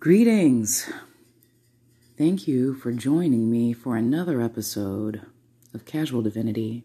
Greetings. 0.00 0.88
Thank 2.16 2.46
you 2.46 2.72
for 2.74 2.92
joining 2.92 3.50
me 3.50 3.72
for 3.72 3.96
another 3.96 4.40
episode 4.40 5.22
of 5.74 5.86
Casual 5.86 6.22
Divinity. 6.22 6.84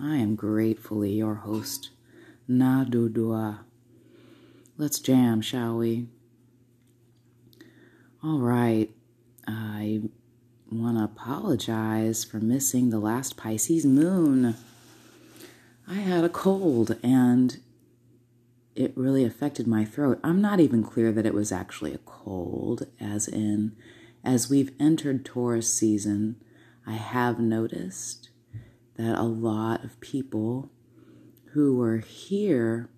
I 0.00 0.16
am 0.16 0.34
gratefully 0.34 1.12
your 1.12 1.34
host, 1.34 1.90
Nadudua. 2.48 3.58
Let's 4.78 4.98
jam, 4.98 5.42
shall 5.42 5.76
we? 5.76 6.06
All 8.24 8.38
right. 8.38 8.90
I 9.46 10.00
want 10.70 10.96
to 10.96 11.04
apologize 11.04 12.24
for 12.24 12.38
missing 12.38 12.88
the 12.88 12.98
last 12.98 13.36
Pisces 13.36 13.84
moon. 13.84 14.56
I 15.86 15.96
had 15.96 16.24
a 16.24 16.30
cold 16.30 16.96
and 17.02 17.60
it 18.74 18.92
really 18.96 19.24
affected 19.24 19.66
my 19.66 19.84
throat. 19.84 20.18
I'm 20.24 20.40
not 20.40 20.60
even 20.60 20.82
clear 20.82 21.12
that 21.12 21.26
it 21.26 21.34
was 21.34 21.52
actually 21.52 21.92
a 21.92 21.98
cold, 21.98 22.86
as 23.00 23.28
in, 23.28 23.76
as 24.24 24.48
we've 24.48 24.72
entered 24.80 25.24
Taurus 25.24 25.72
season, 25.72 26.36
I 26.86 26.94
have 26.94 27.38
noticed 27.38 28.30
that 28.96 29.18
a 29.18 29.22
lot 29.22 29.84
of 29.84 30.00
people 30.00 30.70
who 31.52 31.76
were 31.76 31.98
here 31.98 32.88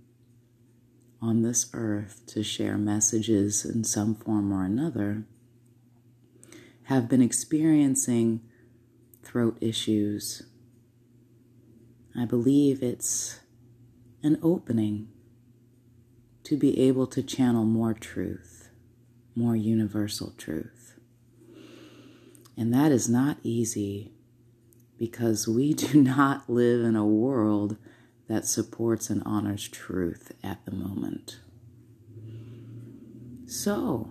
on 1.21 1.43
this 1.43 1.71
earth 1.73 2.23
to 2.27 2.43
share 2.43 2.77
messages 2.77 3.65
in 3.65 3.83
some 3.85 4.15
form 4.15 4.53
or 4.53 4.65
another 4.65 5.25
have 6.85 7.09
been 7.09 7.23
experiencing 7.23 8.43
throat 9.23 9.57
issues. 9.61 10.43
I 12.17 12.27
believe 12.27 12.83
it's 12.83 13.41
an 14.23 14.39
opening 14.43 15.09
to 16.45 16.57
be 16.57 16.79
able 16.81 17.07
to 17.09 17.23
channel 17.23 17.65
more 17.65 17.95
truth, 17.95 18.71
more 19.35 19.57
universal 19.57 20.33
truth. 20.37 20.99
And 22.57 22.73
that 22.73 22.93
is 22.93 23.09
not 23.09 23.39
easy 23.43 24.13
because 24.99 25.49
we 25.49 25.75
do 25.75 26.03
not 26.03 26.49
live 26.49 26.85
in 26.85 26.97
a 26.97 27.07
world 27.07 27.77
that 28.29 28.47
supports 28.47 29.11
and 29.11 29.23
honors 29.27 29.69
truth 29.69 30.33
at 30.43 30.65
the 30.65 30.73
moment. 30.73 31.41
So, 33.47 34.11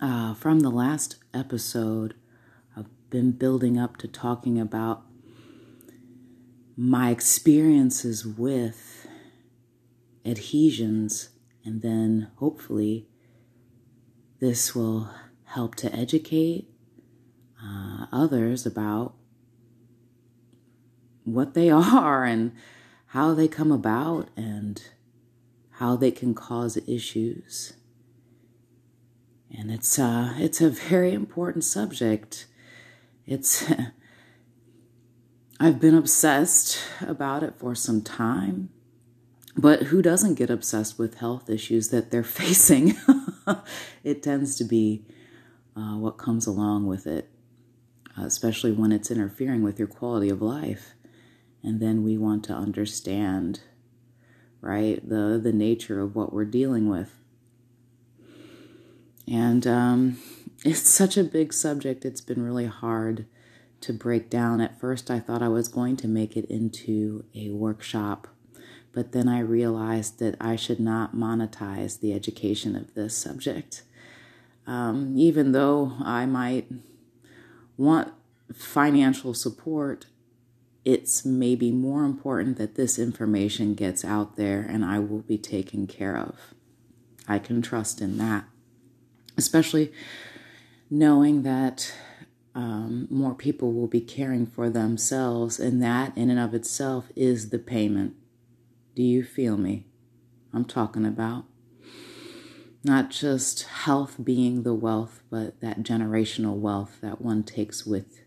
uh, 0.00 0.34
from 0.34 0.60
the 0.60 0.70
last 0.70 1.16
episode, 1.32 2.14
I've 2.76 2.86
been 3.10 3.32
building 3.32 3.78
up 3.78 3.96
to 3.98 4.08
talking 4.08 4.60
about 4.60 5.02
my 6.76 7.10
experiences 7.10 8.24
with 8.24 8.93
adhesions, 10.24 11.30
and 11.64 11.82
then 11.82 12.30
hopefully 12.36 13.06
this 14.40 14.74
will 14.74 15.10
help 15.44 15.74
to 15.76 15.94
educate 15.94 16.68
uh, 17.62 18.06
others 18.12 18.66
about 18.66 19.14
what 21.24 21.54
they 21.54 21.70
are 21.70 22.24
and 22.24 22.52
how 23.08 23.34
they 23.34 23.48
come 23.48 23.70
about 23.70 24.28
and 24.36 24.82
how 25.78 25.96
they 25.96 26.10
can 26.10 26.34
cause 26.34 26.76
issues. 26.86 27.74
And 29.56 29.70
it's 29.70 29.98
uh, 29.98 30.34
it's 30.36 30.60
a 30.60 30.68
very 30.70 31.12
important 31.12 31.64
subject. 31.64 32.46
It's 33.24 33.64
I've 35.60 35.80
been 35.80 35.94
obsessed 35.94 36.78
about 37.00 37.42
it 37.44 37.54
for 37.56 37.74
some 37.74 38.02
time. 38.02 38.70
But 39.56 39.84
who 39.84 40.02
doesn't 40.02 40.34
get 40.34 40.50
obsessed 40.50 40.98
with 40.98 41.18
health 41.18 41.48
issues 41.48 41.88
that 41.88 42.10
they're 42.10 42.22
facing? 42.24 42.94
it 44.02 44.22
tends 44.22 44.56
to 44.56 44.64
be 44.64 45.04
uh, 45.76 45.96
what 45.96 46.18
comes 46.18 46.46
along 46.46 46.86
with 46.86 47.06
it, 47.06 47.30
especially 48.16 48.72
when 48.72 48.92
it's 48.92 49.10
interfering 49.10 49.62
with 49.62 49.78
your 49.78 49.88
quality 49.88 50.28
of 50.28 50.42
life. 50.42 50.94
And 51.62 51.80
then 51.80 52.02
we 52.02 52.18
want 52.18 52.44
to 52.44 52.52
understand, 52.52 53.60
right, 54.60 55.06
the, 55.08 55.40
the 55.42 55.52
nature 55.52 56.00
of 56.00 56.14
what 56.14 56.32
we're 56.32 56.44
dealing 56.44 56.88
with. 56.88 57.16
And 59.26 59.66
um, 59.66 60.18
it's 60.64 60.88
such 60.88 61.16
a 61.16 61.24
big 61.24 61.52
subject, 61.52 62.04
it's 62.04 62.20
been 62.20 62.42
really 62.42 62.66
hard 62.66 63.26
to 63.80 63.92
break 63.92 64.28
down. 64.28 64.60
At 64.60 64.78
first, 64.78 65.10
I 65.10 65.20
thought 65.20 65.42
I 65.42 65.48
was 65.48 65.68
going 65.68 65.96
to 65.98 66.08
make 66.08 66.36
it 66.36 66.44
into 66.46 67.24
a 67.34 67.50
workshop 67.50 68.33
but 68.94 69.12
then 69.12 69.28
I 69.28 69.40
realized 69.40 70.20
that 70.20 70.36
I 70.40 70.56
should 70.56 70.80
not 70.80 71.16
monetize 71.16 72.00
the 72.00 72.12
education 72.12 72.76
of 72.76 72.94
this 72.94 73.16
subject. 73.16 73.82
Um, 74.66 75.14
even 75.16 75.52
though 75.52 75.92
I 76.02 76.26
might 76.26 76.70
want 77.76 78.12
financial 78.52 79.34
support, 79.34 80.06
it's 80.84 81.24
maybe 81.24 81.70
more 81.70 82.04
important 82.04 82.56
that 82.58 82.76
this 82.76 82.98
information 82.98 83.74
gets 83.74 84.04
out 84.04 84.36
there 84.36 84.60
and 84.60 84.84
I 84.84 85.00
will 85.00 85.22
be 85.22 85.38
taken 85.38 85.86
care 85.86 86.16
of. 86.16 86.54
I 87.26 87.38
can 87.38 87.62
trust 87.62 88.00
in 88.00 88.18
that, 88.18 88.44
especially 89.36 89.92
knowing 90.90 91.42
that 91.42 91.92
um, 92.54 93.08
more 93.10 93.34
people 93.34 93.72
will 93.72 93.88
be 93.88 94.00
caring 94.00 94.46
for 94.46 94.70
themselves, 94.70 95.58
and 95.58 95.82
that 95.82 96.16
in 96.16 96.30
and 96.30 96.38
of 96.38 96.54
itself 96.54 97.06
is 97.16 97.50
the 97.50 97.58
payment 97.58 98.14
do 98.94 99.02
you 99.02 99.24
feel 99.24 99.56
me? 99.56 99.86
I'm 100.52 100.64
talking 100.64 101.04
about. 101.04 101.44
Not 102.84 103.10
just 103.10 103.62
health 103.64 104.16
being 104.22 104.62
the 104.62 104.74
wealth, 104.74 105.22
but 105.30 105.60
that 105.60 105.82
generational 105.82 106.56
wealth 106.56 106.98
that 107.00 107.20
one 107.20 107.42
takes 107.42 107.86
with 107.86 108.20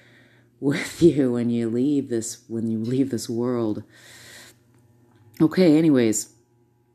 with 0.60 1.02
you 1.02 1.32
when 1.32 1.50
you 1.50 1.68
leave 1.68 2.08
this 2.08 2.44
when 2.46 2.70
you 2.70 2.78
leave 2.78 3.10
this 3.10 3.28
world. 3.28 3.82
Okay, 5.40 5.76
anyways, 5.76 6.34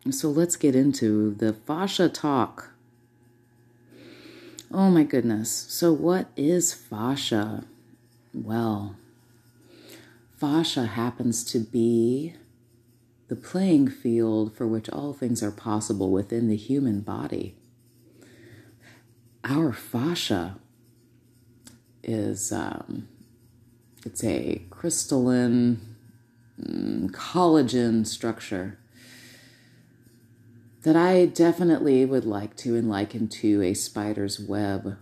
so 0.10 0.30
let's 0.30 0.56
get 0.56 0.76
into 0.76 1.34
the 1.34 1.54
fascia 1.54 2.08
talk. 2.08 2.72
Oh 4.72 4.90
my 4.90 5.04
goodness. 5.04 5.50
So 5.52 5.92
what 5.92 6.30
is 6.38 6.74
fascia? 6.74 7.66
Well, 8.34 8.96
fascia 10.38 10.86
happens 10.86 11.44
to 11.46 11.60
be 11.60 12.36
the 13.28 13.36
playing 13.36 13.90
field 13.90 14.56
for 14.56 14.66
which 14.66 14.90
all 14.90 15.14
things 15.14 15.44
are 15.44 15.52
possible 15.52 16.12
within 16.12 16.48
the 16.48 16.56
human 16.56 17.02
body. 17.02 17.56
Our 19.44 19.74
fascia 19.74 20.58
is 22.04 22.52
um, 22.52 23.08
it's 24.06 24.24
a 24.24 24.62
crystalline 24.70 25.96
mm, 26.60 27.12
collagen 27.12 28.08
structure 28.08 28.78
that 30.84 30.96
I 30.96 31.26
definitely 31.26 32.06
would 32.06 32.26
like 32.26 32.56
to 32.58 32.82
liken 32.82 33.28
to 33.28 33.62
a 33.62 33.74
spider's 33.74 34.40
web. 34.40 34.98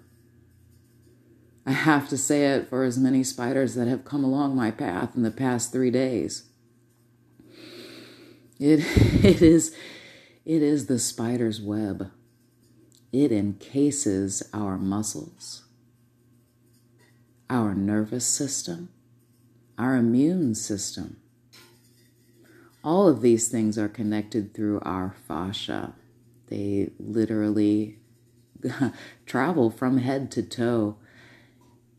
I 1.66 1.72
have 1.72 2.10
to 2.10 2.18
say 2.18 2.46
it 2.46 2.68
for 2.68 2.84
as 2.84 2.98
many 2.98 3.24
spiders 3.24 3.76
that 3.76 3.88
have 3.88 4.06
come 4.06 4.24
along 4.24 4.56
my 4.56 4.72
path 4.72 5.16
in 5.16 5.22
the 5.22 5.32
past 5.32 5.72
three 5.72 5.92
days. 5.92 6.50
It 8.60 8.80
it 9.24 9.42
is 9.42 9.76
it 10.46 10.62
is 10.62 10.88
the 10.88 11.00
spider's 11.00 11.62
web. 11.62 12.12
It 13.12 13.32
encases 13.32 14.44
our 14.54 14.78
muscles, 14.78 15.64
our 17.50 17.74
nervous 17.74 18.26
system, 18.26 18.90
our 19.78 19.96
immune 19.96 20.54
system. 20.56 21.18
All 22.84 23.08
of 23.08 23.22
these 23.22 23.48
things 23.48 23.78
are 23.78 23.88
connected 23.88 24.54
through 24.54 24.80
our 24.82 25.16
fascia. 25.28 25.96
They 26.48 26.92
literally 27.00 27.98
travel 29.26 29.72
from 29.72 29.98
head 29.98 30.30
to 30.32 30.44
toe. 30.44 30.98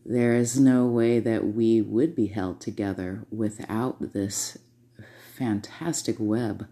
There 0.04 0.34
is 0.34 0.60
no 0.60 0.86
way 0.86 1.18
that 1.18 1.54
we 1.54 1.80
would 1.80 2.14
be 2.14 2.28
held 2.28 2.60
together 2.60 3.24
without 3.32 4.12
this 4.12 4.58
fantastic 5.36 6.16
web, 6.18 6.66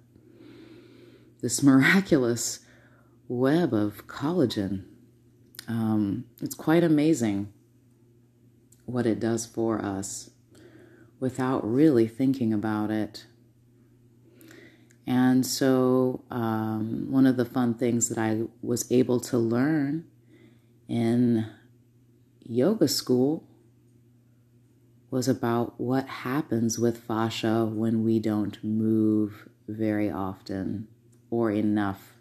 this 1.43 1.63
miraculous 1.63 2.61
web 3.29 3.75
of 3.75 4.07
collagen. 4.07 4.85
Um, 5.69 6.25
it's 6.41 6.55
quite 6.55 6.85
amazing 6.85 7.53
what 8.87 9.07
it 9.07 9.21
does 9.21 9.47
for 9.47 9.83
us 9.85 10.31
without 11.21 11.67
really 11.67 12.07
thinking 12.07 12.53
about 12.53 12.91
it. 12.91 13.27
And 15.07 15.45
so, 15.45 16.23
um, 16.31 17.11
one 17.11 17.27
of 17.27 17.37
the 17.37 17.45
fun 17.45 17.75
things 17.75 18.09
that 18.09 18.19
I 18.19 18.43
was 18.63 18.91
able 18.91 19.21
to 19.21 19.37
learn 19.37 20.07
in 20.89 21.47
yoga 22.43 22.89
school 22.89 23.45
was 25.15 25.29
about 25.29 25.81
what 25.81 26.09
happens 26.09 26.77
with 26.77 26.99
fascia 26.99 27.65
when 27.65 28.03
we 28.03 28.19
don't 28.19 28.59
move 28.65 29.49
very 29.69 30.11
often 30.11 30.89
or 31.31 31.53
enough. 31.53 32.15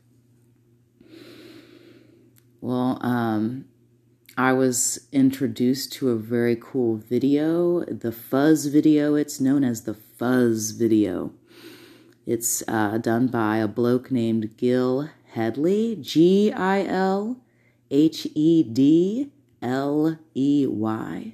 Well, 2.62 3.00
um, 3.02 3.66
I 4.38 4.54
was 4.54 5.08
introduced 5.12 5.92
to 5.94 6.12
a 6.12 6.16
very 6.16 6.56
cool 6.56 6.98
video, 6.98 7.84
the 7.86 8.12
Fuzz 8.12 8.68
video. 8.68 9.16
It's 9.16 9.42
known 9.42 9.64
as 9.64 9.86
the 9.86 9.96
Fuzz 9.96 10.70
video. 10.70 11.34
It's 12.28 12.62
uh, 12.68 13.00
done 13.00 13.26
by 13.26 13.58
a 13.58 13.68
bloke 13.68 14.12
named 14.12 14.56
Gil 14.56 15.10
Hedley, 15.32 15.98
G 16.00 16.52
I 16.52 16.86
L 16.86 17.38
H 17.90 18.28
E 18.36 18.62
D 18.62 19.32
L 19.64 20.20
E 20.36 20.68
Y, 20.70 21.34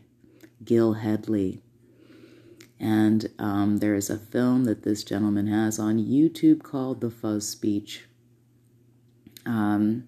Gil 0.64 0.94
Hedley. 0.94 1.62
And 2.80 3.30
um, 3.38 3.78
there 3.78 3.96
is 3.96 4.10
a 4.10 4.18
film 4.18 4.64
that 4.64 4.84
this 4.84 5.04
gentleman 5.04 5.48
has 5.48 5.80
on 5.80 6.00
YouTube 6.00 6.64
called 6.64 7.02
The 7.02 7.10
Fuzz 7.10 7.48
Speech. 7.48 8.06
Um, 9.46 10.08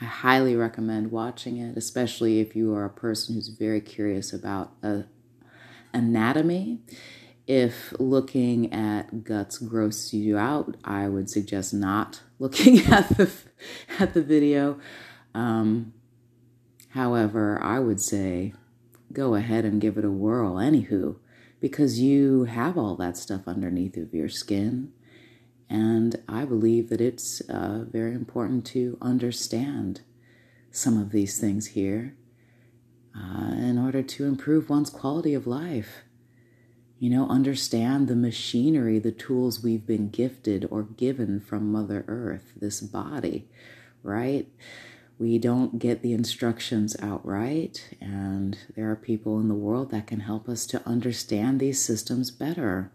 I 0.00 0.04
highly 0.04 0.54
recommend 0.54 1.10
watching 1.10 1.56
it, 1.56 1.76
especially 1.76 2.40
if 2.40 2.54
you 2.54 2.74
are 2.74 2.84
a 2.84 2.90
person 2.90 3.34
who's 3.34 3.48
very 3.48 3.80
curious 3.80 4.32
about 4.32 4.72
uh, 4.82 5.02
anatomy. 5.92 6.80
If 7.46 7.92
looking 7.98 8.72
at 8.72 9.24
guts 9.24 9.58
grosses 9.58 10.14
you 10.14 10.38
out, 10.38 10.76
I 10.84 11.08
would 11.08 11.28
suggest 11.28 11.74
not 11.74 12.22
looking 12.38 12.80
at 12.86 13.16
the 13.16 13.30
at 13.98 14.14
the 14.14 14.22
video. 14.22 14.78
Um, 15.34 15.92
however, 16.90 17.60
I 17.62 17.78
would 17.80 18.00
say 18.00 18.54
go 19.12 19.34
ahead 19.34 19.64
and 19.64 19.80
give 19.80 19.98
it 19.98 20.04
a 20.04 20.10
whirl. 20.10 20.54
Anywho, 20.54 21.16
because 21.60 22.00
you 22.00 22.44
have 22.44 22.76
all 22.76 22.96
that 22.96 23.16
stuff 23.16 23.42
underneath 23.46 23.96
of 23.96 24.12
your 24.12 24.28
skin. 24.28 24.92
And 25.70 26.20
I 26.28 26.44
believe 26.44 26.90
that 26.90 27.00
it's 27.00 27.40
uh, 27.42 27.84
very 27.90 28.14
important 28.14 28.66
to 28.66 28.98
understand 29.00 30.02
some 30.70 31.00
of 31.00 31.12
these 31.12 31.38
things 31.38 31.68
here 31.68 32.14
uh, 33.16 33.52
in 33.52 33.78
order 33.78 34.02
to 34.02 34.26
improve 34.26 34.68
one's 34.68 34.90
quality 34.90 35.34
of 35.34 35.46
life. 35.46 36.02
You 36.98 37.10
know, 37.10 37.28
understand 37.28 38.06
the 38.06 38.16
machinery, 38.16 38.98
the 38.98 39.12
tools 39.12 39.62
we've 39.62 39.86
been 39.86 40.08
gifted 40.08 40.68
or 40.70 40.82
given 40.82 41.40
from 41.40 41.72
Mother 41.72 42.04
Earth, 42.06 42.52
this 42.56 42.80
body, 42.80 43.48
right? 44.02 44.48
We 45.18 45.38
don't 45.38 45.78
get 45.78 46.02
the 46.02 46.12
instructions 46.12 46.96
outright, 47.00 47.94
and 48.00 48.58
there 48.74 48.90
are 48.90 48.96
people 48.96 49.38
in 49.38 49.48
the 49.48 49.54
world 49.54 49.90
that 49.90 50.06
can 50.06 50.20
help 50.20 50.48
us 50.48 50.66
to 50.66 50.86
understand 50.86 51.60
these 51.60 51.82
systems 51.82 52.30
better. 52.30 52.90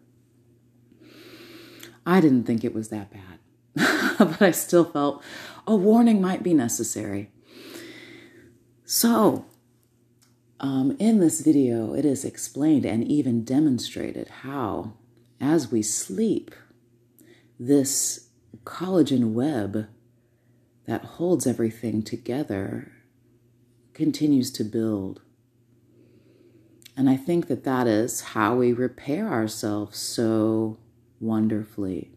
I 2.06 2.20
didn't 2.22 2.44
think 2.44 2.64
it 2.64 2.74
was 2.74 2.90
that 2.90 3.12
bad, 3.12 4.18
but 4.18 4.42
I 4.42 4.52
still 4.52 4.86
felt 4.86 5.24
a 5.66 5.76
warning 5.76 6.22
might 6.22 6.44
be 6.44 6.54
necessary. 6.54 7.32
So, 8.86 9.46
um, 10.60 10.96
in 11.00 11.20
this 11.20 11.42
video, 11.42 11.94
it 11.94 12.06
is 12.06 12.26
explained 12.26 12.86
and 12.86 13.04
even 13.04 13.44
demonstrated 13.44 14.30
how, 14.42 14.94
as 15.40 15.72
we 15.72 15.82
sleep, 15.82 16.56
this 17.60 18.30
collagen 18.64 19.34
web 19.34 19.88
that 20.88 21.04
holds 21.04 21.46
everything 21.46 22.02
together 22.02 22.92
continues 23.94 24.52
to 24.52 24.64
build. 24.64 25.22
And 26.96 27.10
I 27.10 27.18
think 27.18 27.48
that 27.48 27.64
that 27.66 27.86
is 27.86 28.22
how 28.22 28.56
we 28.56 28.74
repair 28.74 29.28
ourselves 29.28 30.00
so 30.00 30.80
wonderfully. 31.20 32.12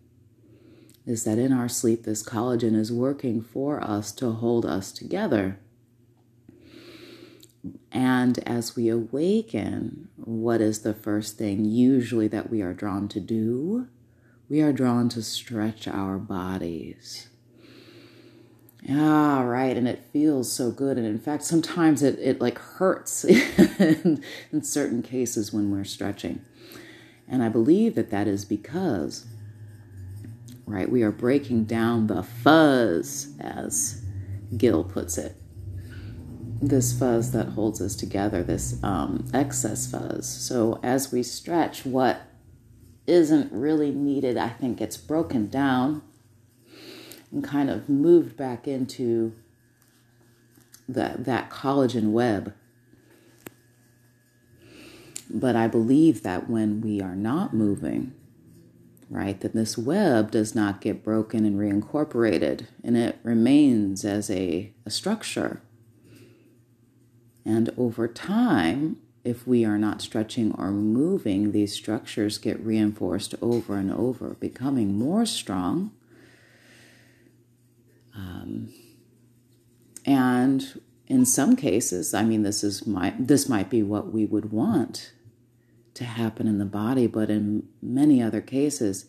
Is 1.04 1.24
that 1.24 1.38
in 1.38 1.52
our 1.52 1.68
sleep, 1.68 2.04
this 2.04 2.22
collagen 2.22 2.74
is 2.76 2.92
working 2.92 3.42
for 3.42 3.82
us 3.82 4.12
to 4.12 4.30
hold 4.30 4.64
us 4.64 4.92
together. 4.92 5.58
And 7.90 8.38
as 8.46 8.76
we 8.76 8.88
awaken, 8.88 10.08
what 10.16 10.60
is 10.60 10.80
the 10.80 10.94
first 10.94 11.36
thing 11.36 11.64
usually 11.64 12.28
that 12.28 12.50
we 12.50 12.62
are 12.62 12.72
drawn 12.72 13.08
to 13.08 13.20
do? 13.20 13.88
We 14.48 14.60
are 14.60 14.72
drawn 14.72 15.08
to 15.10 15.22
stretch 15.22 15.88
our 15.88 16.18
bodies. 16.18 17.28
Ah, 18.88 19.42
right. 19.42 19.76
And 19.76 19.86
it 19.86 20.04
feels 20.12 20.50
so 20.50 20.70
good. 20.70 20.96
And 20.96 21.06
in 21.06 21.18
fact, 21.18 21.42
sometimes 21.42 22.02
it, 22.02 22.18
it 22.18 22.40
like 22.40 22.58
hurts 22.58 23.24
in, 23.78 24.22
in 24.52 24.62
certain 24.62 25.02
cases 25.02 25.52
when 25.52 25.70
we're 25.70 25.84
stretching. 25.84 26.44
And 27.28 27.42
I 27.42 27.48
believe 27.48 27.94
that 27.94 28.10
that 28.10 28.26
is 28.26 28.44
because, 28.44 29.26
right, 30.66 30.90
we 30.90 31.02
are 31.02 31.12
breaking 31.12 31.64
down 31.64 32.06
the 32.06 32.22
fuzz, 32.22 33.34
as 33.38 34.02
Gil 34.56 34.82
puts 34.82 35.16
it. 35.16 35.36
This 36.60 36.98
fuzz 36.98 37.30
that 37.32 37.50
holds 37.50 37.80
us 37.80 37.94
together, 37.94 38.42
this 38.42 38.82
um, 38.82 39.28
excess 39.32 39.90
fuzz. 39.90 40.28
So 40.28 40.80
as 40.82 41.12
we 41.12 41.22
stretch, 41.22 41.86
what 41.86 42.22
isn't 43.06 43.52
really 43.52 43.92
needed, 43.92 44.36
I 44.36 44.48
think, 44.48 44.78
gets 44.78 44.96
broken 44.96 45.48
down 45.48 46.02
and 47.32 47.44
kind 47.44 47.70
of 47.70 47.88
moved 47.88 48.36
back 48.36 48.66
into 48.66 49.34
that 50.88 51.24
that 51.24 51.50
collagen 51.50 52.10
web. 52.10 52.54
But 55.32 55.54
I 55.54 55.68
believe 55.68 56.22
that 56.22 56.50
when 56.50 56.80
we 56.80 57.00
are 57.00 57.14
not 57.14 57.54
moving, 57.54 58.12
right, 59.08 59.40
that 59.40 59.54
this 59.54 59.78
web 59.78 60.32
does 60.32 60.56
not 60.56 60.80
get 60.80 61.04
broken 61.04 61.44
and 61.44 61.56
reincorporated, 61.56 62.66
and 62.82 62.96
it 62.96 63.18
remains 63.22 64.04
as 64.04 64.28
a, 64.28 64.72
a 64.84 64.90
structure. 64.90 65.62
And 67.44 67.70
over 67.76 68.08
time, 68.08 68.96
if 69.22 69.46
we 69.46 69.64
are 69.64 69.78
not 69.78 70.02
stretching 70.02 70.52
or 70.58 70.72
moving, 70.72 71.52
these 71.52 71.72
structures 71.72 72.38
get 72.38 72.58
reinforced 72.60 73.34
over 73.40 73.76
and 73.76 73.92
over, 73.92 74.30
becoming 74.40 74.98
more 74.98 75.24
strong 75.26 75.92
um, 78.20 78.72
and 80.04 80.80
in 81.06 81.24
some 81.24 81.56
cases, 81.56 82.14
I 82.14 82.22
mean, 82.22 82.42
this 82.42 82.62
is 82.62 82.86
my 82.86 83.14
this 83.18 83.48
might 83.48 83.70
be 83.70 83.82
what 83.82 84.12
we 84.12 84.26
would 84.26 84.52
want 84.52 85.12
to 85.94 86.04
happen 86.04 86.46
in 86.46 86.58
the 86.58 86.64
body, 86.64 87.06
but 87.06 87.30
in 87.30 87.68
many 87.82 88.22
other 88.22 88.40
cases, 88.40 89.06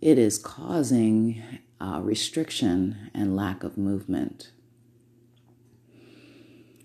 it 0.00 0.18
is 0.18 0.38
causing 0.38 1.42
uh, 1.80 2.00
restriction 2.02 3.10
and 3.14 3.36
lack 3.36 3.62
of 3.62 3.76
movement. 3.76 4.52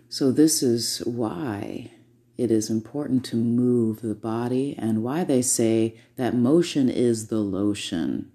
So, 0.10 0.32
this 0.32 0.62
is 0.62 1.00
why 1.06 1.92
it 2.38 2.52
is 2.52 2.70
important 2.70 3.24
to 3.26 3.36
move 3.36 4.02
the 4.02 4.16
body 4.16 4.76
and 4.78 5.04
why 5.04 5.24
they 5.24 5.42
say 5.42 5.98
that 6.18 6.36
motion 6.36 6.90
is 6.90 7.28
the 7.28 7.40
lotion 7.40 8.32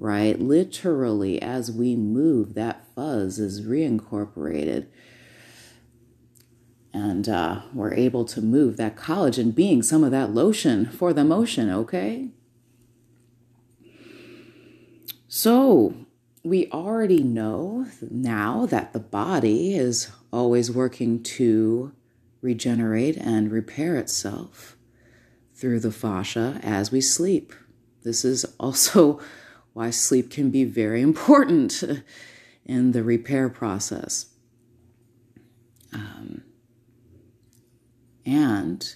right? 0.00 0.40
Literally, 0.40 1.40
as 1.42 1.70
we 1.70 1.94
move, 1.94 2.54
that 2.54 2.86
fuzz 2.94 3.38
is 3.38 3.66
reincorporated. 3.66 4.86
And 6.90 7.28
uh, 7.28 7.60
we're 7.74 7.92
able 7.92 8.24
to 8.24 8.40
move 8.40 8.78
that 8.78 8.96
collagen 8.96 9.54
being 9.54 9.82
some 9.82 10.02
of 10.02 10.10
that 10.10 10.30
lotion 10.30 10.86
for 10.86 11.12
the 11.12 11.22
motion, 11.22 11.68
okay? 11.70 12.30
So, 15.28 15.94
we 16.42 16.70
already 16.70 17.22
know 17.22 17.86
now 18.00 18.64
that 18.66 18.94
the 18.94 19.00
body 19.00 19.74
is 19.74 20.10
always 20.32 20.70
working 20.70 21.22
to 21.22 21.92
regenerate 22.40 23.18
and 23.18 23.52
repair 23.52 23.96
itself 23.96 24.78
through 25.54 25.80
the 25.80 25.92
fascia 25.92 26.58
as 26.62 26.90
we 26.90 27.02
sleep. 27.02 27.52
This 28.02 28.24
is 28.24 28.46
also 28.58 29.20
why 29.72 29.90
sleep 29.90 30.30
can 30.30 30.50
be 30.50 30.64
very 30.64 31.00
important 31.00 31.82
in 32.64 32.92
the 32.92 33.02
repair 33.02 33.48
process. 33.48 34.26
Um, 35.92 36.42
and 38.24 38.94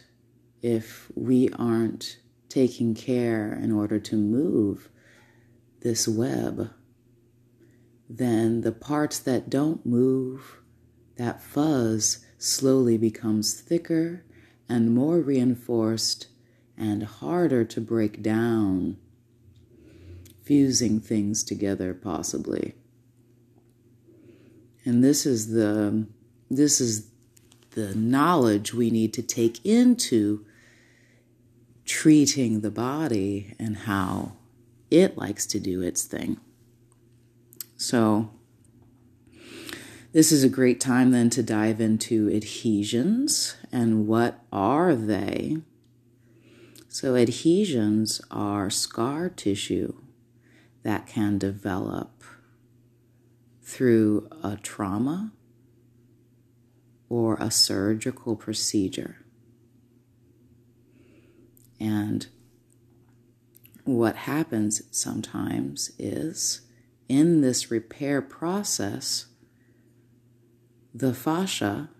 if 0.62 1.10
we 1.14 1.48
aren't 1.58 2.18
taking 2.48 2.94
care 2.94 3.52
in 3.52 3.72
order 3.72 3.98
to 3.98 4.16
move 4.16 4.88
this 5.80 6.06
web, 6.06 6.70
then 8.08 8.60
the 8.60 8.72
parts 8.72 9.18
that 9.18 9.50
don't 9.50 9.84
move, 9.84 10.58
that 11.16 11.42
fuzz 11.42 12.24
slowly 12.38 12.96
becomes 12.96 13.60
thicker 13.60 14.24
and 14.68 14.94
more 14.94 15.20
reinforced 15.20 16.28
and 16.76 17.02
harder 17.02 17.64
to 17.64 17.80
break 17.80 18.22
down 18.22 18.96
fusing 20.44 21.00
things 21.00 21.42
together 21.42 21.94
possibly. 21.94 22.74
And 24.84 25.02
this 25.02 25.26
is 25.26 25.52
the 25.52 26.06
this 26.50 26.80
is 26.80 27.08
the 27.72 27.94
knowledge 27.94 28.72
we 28.74 28.90
need 28.90 29.12
to 29.14 29.22
take 29.22 29.64
into 29.64 30.44
treating 31.84 32.60
the 32.60 32.70
body 32.70 33.54
and 33.58 33.76
how 33.78 34.32
it 34.90 35.18
likes 35.18 35.46
to 35.46 35.58
do 35.60 35.82
its 35.82 36.04
thing. 36.04 36.38
So 37.76 38.30
This 40.12 40.30
is 40.30 40.44
a 40.44 40.48
great 40.48 40.80
time 40.80 41.10
then 41.10 41.28
to 41.30 41.42
dive 41.42 41.80
into 41.80 42.30
adhesions 42.30 43.56
and 43.72 44.06
what 44.06 44.38
are 44.52 44.94
they? 44.94 45.56
So, 46.88 47.16
adhesions 47.16 48.20
are 48.30 48.70
scar 48.70 49.28
tissue 49.28 49.94
that 50.84 51.06
can 51.06 51.38
develop 51.38 52.22
through 53.62 54.28
a 54.42 54.56
trauma 54.56 55.32
or 57.08 57.36
a 57.40 57.50
surgical 57.50 58.36
procedure. 58.36 59.24
And 61.80 62.26
what 63.84 64.16
happens 64.16 64.82
sometimes 64.90 65.90
is 65.98 66.62
in 67.08 67.40
this 67.40 67.70
repair 67.70 68.22
process, 68.22 69.26
the 70.94 71.12
fascia 71.12 71.90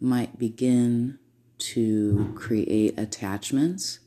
might 0.00 0.38
begin 0.38 1.18
to 1.58 2.32
create 2.36 2.98
attachments 2.98 4.00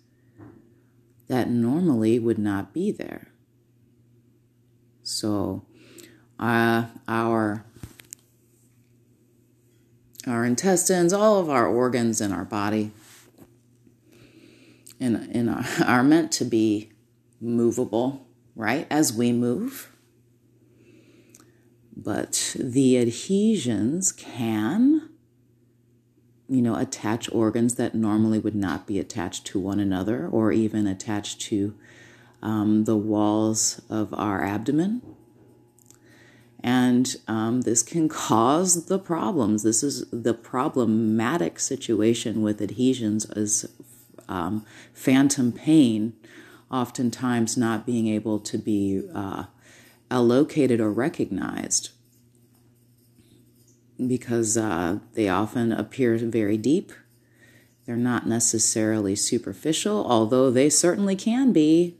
that 1.27 1.49
normally 1.49 2.19
would 2.19 2.37
not 2.37 2.73
be 2.73 2.91
there. 2.91 3.31
So, 5.09 5.63
uh, 6.39 6.85
our 7.07 7.65
our 10.27 10.45
intestines, 10.45 11.11
all 11.11 11.39
of 11.39 11.49
our 11.49 11.65
organs 11.65 12.21
in 12.21 12.31
our 12.31 12.45
body, 12.45 12.91
in, 14.99 15.15
in 15.31 15.49
our, 15.49 15.65
are 15.85 16.03
meant 16.03 16.31
to 16.33 16.45
be 16.45 16.91
movable, 17.41 18.27
right? 18.55 18.85
As 18.91 19.11
we 19.11 19.31
move. 19.31 19.91
But 21.97 22.55
the 22.57 22.99
adhesions 22.99 24.11
can, 24.11 25.09
you 26.47 26.61
know, 26.61 26.75
attach 26.75 27.31
organs 27.31 27.75
that 27.75 27.95
normally 27.95 28.37
would 28.37 28.55
not 28.55 28.85
be 28.85 28.99
attached 28.99 29.47
to 29.47 29.59
one 29.59 29.79
another 29.79 30.27
or 30.27 30.51
even 30.51 30.85
attached 30.85 31.41
to 31.41 31.73
um, 32.41 32.85
the 32.85 32.97
walls 32.97 33.81
of 33.89 34.13
our 34.13 34.43
abdomen. 34.43 35.01
And 36.61 37.15
um, 37.27 37.61
this 37.61 37.81
can 37.83 38.09
cause 38.09 38.87
the 38.87 38.99
problems. 38.99 39.63
This 39.63 39.81
is 39.81 40.09
the 40.11 40.33
problematic 40.33 41.59
situation 41.59 42.41
with 42.41 42.61
adhesions 42.61 43.25
is 43.31 43.65
um, 44.27 44.65
phantom 44.93 45.51
pain, 45.51 46.13
oftentimes 46.69 47.57
not 47.57 47.85
being 47.85 48.07
able 48.07 48.39
to 48.39 48.57
be 48.57 49.03
uh, 49.13 49.45
allocated 50.11 50.79
or 50.79 50.91
recognized 50.91 51.91
because 54.07 54.55
uh, 54.57 54.99
they 55.13 55.27
often 55.27 55.71
appear 55.71 56.17
very 56.17 56.57
deep. 56.57 56.91
They're 57.85 57.97
not 57.97 58.27
necessarily 58.27 59.15
superficial, 59.15 60.05
although 60.05 60.51
they 60.51 60.69
certainly 60.69 61.15
can 61.15 61.51
be. 61.51 61.98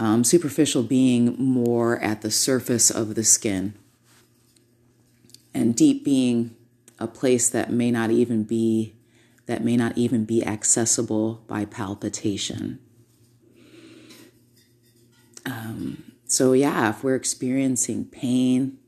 Um, 0.00 0.22
superficial 0.22 0.84
being 0.84 1.34
more 1.36 1.98
at 1.98 2.22
the 2.22 2.30
surface 2.30 2.88
of 2.88 3.16
the 3.16 3.24
skin, 3.24 3.74
and 5.52 5.74
deep 5.74 6.04
being 6.04 6.54
a 7.00 7.08
place 7.08 7.50
that 7.50 7.72
may 7.72 7.90
not 7.90 8.10
even 8.10 8.44
be 8.44 8.94
that 9.46 9.64
may 9.64 9.76
not 9.76 9.96
even 9.98 10.24
be 10.24 10.44
accessible 10.44 11.42
by 11.48 11.64
palpitation. 11.64 12.78
Um, 15.46 16.12
so, 16.26 16.52
yeah, 16.52 16.90
if 16.90 17.02
we're 17.02 17.14
experiencing 17.14 18.04
pain 18.04 18.78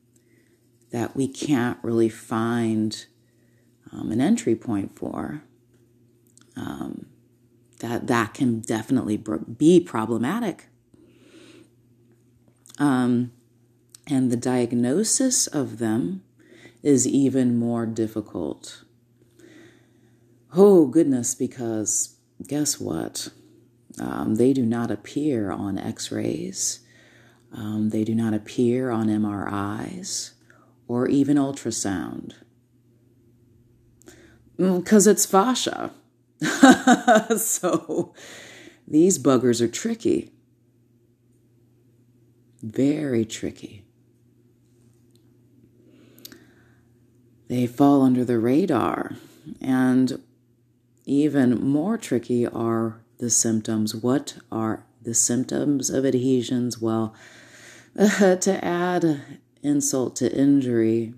that 0.91 1.17
we 1.17 1.27
can't 1.27 1.79
really 1.83 2.11
find 2.11 3.07
um, 3.91 4.13
an 4.13 4.21
entry 4.21 4.55
point 4.55 4.95
for, 4.95 5.43
um, 6.57 7.07
that 7.79 8.07
that 8.09 8.35
can 8.35 8.61
definitely 8.61 9.17
be 9.17 9.81
problematic. 9.81 10.70
Um, 12.81 13.33
and 14.07 14.33
the 14.33 14.37
diagnosis 14.37 15.47
of 15.47 15.79
them 15.79 16.23
is 16.83 17.07
even 17.07 17.59
more 17.59 17.87
difficult. 17.87 18.83
Oh, 20.55 20.87
goodness, 20.87 21.35
because 21.35 22.17
guess 22.49 22.81
what? 22.81 23.29
Um, 24.01 24.37
they 24.37 24.53
do 24.53 24.65
not 24.65 24.91
appear 24.91 25.51
on 25.51 25.79
x 25.79 26.11
rays, 26.11 26.81
um, 27.53 27.91
they 27.91 28.03
do 28.03 28.15
not 28.15 28.33
appear 28.33 28.91
on 28.91 29.09
MRIs 29.09 30.31
or 30.89 31.07
even 31.09 31.37
ultrasound. 31.37 32.35
Because 34.57 35.07
mm, 35.07 35.11
it's 35.11 35.27
fascia. 35.27 35.91
so 37.37 38.15
these 38.89 39.19
buggers 39.19 39.61
are 39.61 39.69
tricky. 39.69 40.33
Very 42.63 43.25
tricky. 43.25 43.85
They 47.49 47.67
fall 47.67 48.03
under 48.03 48.25
the 48.25 48.39
radar. 48.39 49.17
And 49.61 50.23
even 51.05 51.61
more 51.61 51.99
tricky 51.99 52.47
are 52.47 53.01
the 53.19 53.31
symptoms. 53.31 53.95
What 53.95 54.39
are 54.53 54.85
the 55.03 55.15
symptoms 55.15 55.91
of 55.91 56.05
adhesions? 56.05 56.81
Well, 56.81 57.15
uh, 57.99 58.37
to 58.41 58.65
add 58.65 59.23
insult 59.63 60.17
to 60.17 60.33
injury, 60.33 61.15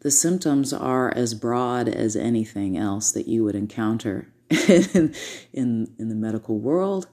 the 0.00 0.10
symptoms 0.10 0.72
are 0.72 1.12
as 1.14 1.34
broad 1.34 1.88
as 1.88 2.16
anything 2.16 2.76
else 2.76 3.12
that 3.12 3.28
you 3.28 3.44
would 3.44 3.54
encounter 3.54 4.32
in, 4.68 5.14
in, 5.52 5.94
in 5.98 6.08
the 6.08 6.14
medical 6.14 6.58
world. 6.58 7.06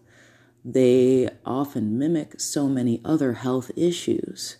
They 0.69 1.29
often 1.45 1.97
mimic 1.97 2.41
so 2.41 2.67
many 2.67 2.99
other 3.05 3.33
health 3.33 3.71
issues 3.77 4.57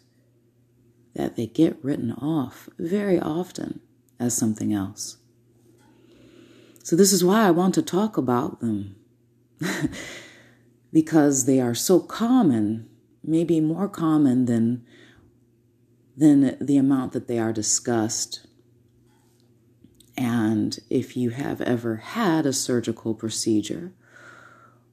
that 1.15 1.35
they 1.35 1.47
get 1.47 1.83
written 1.83 2.13
off 2.13 2.69
very 2.79 3.19
often 3.19 3.81
as 4.17 4.33
something 4.33 4.71
else. 4.71 5.17
So, 6.81 6.95
this 6.95 7.11
is 7.11 7.25
why 7.25 7.45
I 7.45 7.51
want 7.51 7.73
to 7.73 7.81
talk 7.81 8.15
about 8.15 8.61
them. 8.61 8.95
because 10.93 11.43
they 11.43 11.59
are 11.59 11.75
so 11.75 11.99
common, 11.99 12.87
maybe 13.21 13.59
more 13.59 13.89
common 13.89 14.45
than, 14.45 14.85
than 16.15 16.57
the 16.61 16.77
amount 16.77 17.11
that 17.11 17.27
they 17.27 17.37
are 17.37 17.51
discussed. 17.51 18.47
And 20.15 20.79
if 20.89 21.17
you 21.17 21.31
have 21.31 21.59
ever 21.59 21.97
had 21.97 22.45
a 22.45 22.53
surgical 22.53 23.13
procedure, 23.13 23.91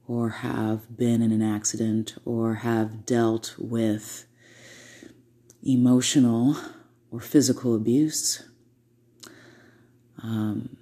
or 0.07 0.29
have 0.29 0.95
been 0.95 1.21
in 1.21 1.31
an 1.31 1.41
accident, 1.41 2.15
or 2.25 2.55
have 2.55 3.05
dealt 3.05 3.55
with 3.57 4.25
emotional 5.63 6.55
or 7.11 7.19
physical 7.19 7.75
abuse, 7.75 8.47
um, 10.21 10.77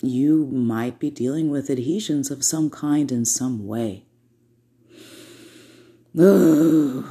you 0.00 0.46
might 0.46 0.98
be 0.98 1.10
dealing 1.10 1.50
with 1.50 1.68
adhesions 1.68 2.30
of 2.30 2.44
some 2.44 2.70
kind 2.70 3.10
in 3.10 3.24
some 3.24 3.66
way. 3.66 4.04
Ugh. 6.18 7.04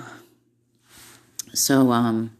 So, 1.53 1.91
um, 1.91 2.37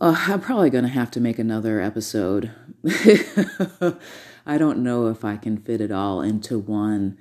uh, 0.00 0.16
I'm 0.26 0.40
probably 0.40 0.70
going 0.70 0.84
to 0.84 0.90
have 0.90 1.10
to 1.12 1.20
make 1.20 1.38
another 1.38 1.80
episode. 1.80 2.50
I 4.46 4.58
don't 4.58 4.82
know 4.82 5.08
if 5.08 5.24
I 5.24 5.36
can 5.36 5.56
fit 5.56 5.80
it 5.80 5.90
all 5.90 6.20
into 6.20 6.58
one 6.58 7.16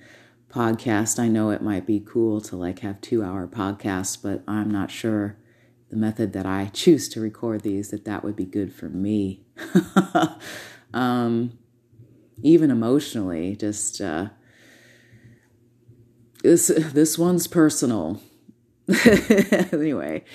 podcast. 0.49 1.19
I 1.19 1.27
know 1.27 1.49
it 1.49 1.61
might 1.61 1.85
be 1.85 1.99
cool 1.99 2.41
to 2.41 2.55
like 2.55 2.79
have 2.79 3.01
two 3.01 3.23
hour 3.23 3.47
podcasts, 3.47 4.21
but 4.21 4.43
I'm 4.47 4.69
not 4.69 4.91
sure 4.91 5.37
the 5.89 5.95
method 5.95 6.33
that 6.33 6.45
I 6.45 6.65
choose 6.73 7.07
to 7.09 7.21
record 7.21 7.61
these 7.61 7.89
that 7.89 8.05
that 8.05 8.23
would 8.23 8.35
be 8.35 8.45
good 8.45 8.73
for 8.73 8.89
me. 8.89 9.41
um, 10.93 11.57
even 12.41 12.71
emotionally, 12.71 13.55
just 13.55 14.01
uh, 14.01 14.29
this 16.43 16.67
this 16.67 17.17
one's 17.17 17.47
personal. 17.47 18.21
anyway, 19.71 20.25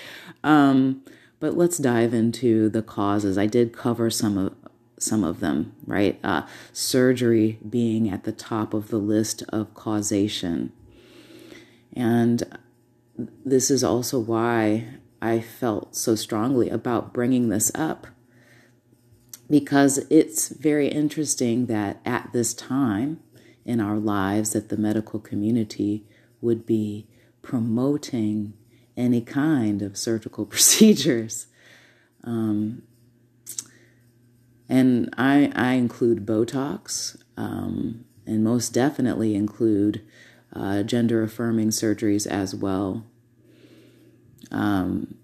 um, 0.42 1.04
but 1.38 1.57
let's 1.57 1.76
dive 1.76 2.14
into 2.14 2.71
the 2.71 2.83
causes. 2.83 3.37
I 3.37 3.47
did 3.47 3.76
cover 3.76 4.09
some 4.09 4.38
of 4.38 4.54
some 4.99 5.25
of 5.25 5.40
them, 5.40 5.75
right? 5.87 6.19
Uh, 6.23 6.43
surgery 6.73 7.59
being 7.69 8.09
at 8.09 8.25
the 8.25 8.33
top 8.33 8.75
of 8.75 8.88
the 8.88 8.99
list 8.99 9.43
of 9.50 9.75
causation, 9.75 10.73
and 11.95 12.43
this 13.45 13.71
is 13.71 13.83
also 13.83 14.19
why 14.19 14.87
I 15.21 15.40
felt 15.40 15.97
so 15.97 16.14
strongly 16.14 16.69
about 16.71 17.12
bringing 17.12 17.49
this 17.49 17.73
up 17.75 18.07
because 19.50 19.99
it's 20.11 20.49
very 20.49 20.88
interesting 20.88 21.67
that 21.67 22.00
at 22.05 22.33
this 22.33 22.52
time 22.55 23.21
in 23.64 23.81
our 23.81 23.99
lives 23.99 24.52
that 24.52 24.69
the 24.69 24.76
medical 24.76 25.19
community 25.19 26.05
would 26.40 26.67
be 26.67 27.07
promoting 27.43 28.52
any 28.97 29.21
kind 29.21 29.83
of 29.83 29.97
surgical 29.97 30.45
procedures. 30.55 31.47
Um, 32.25 32.83
and 34.69 35.13
I, 35.17 35.51
I 35.55 35.73
include 35.73 36.27
Botox 36.27 37.17
um, 37.37 38.05
and 38.27 38.45
most 38.45 38.71
definitely 38.71 39.35
include 39.35 40.03
uh, 40.53 40.83
gender 40.83 41.23
affirming 41.23 41.71
surgeries 41.71 42.27
as 42.27 42.55
well. 42.55 43.07
Um, 44.51 45.15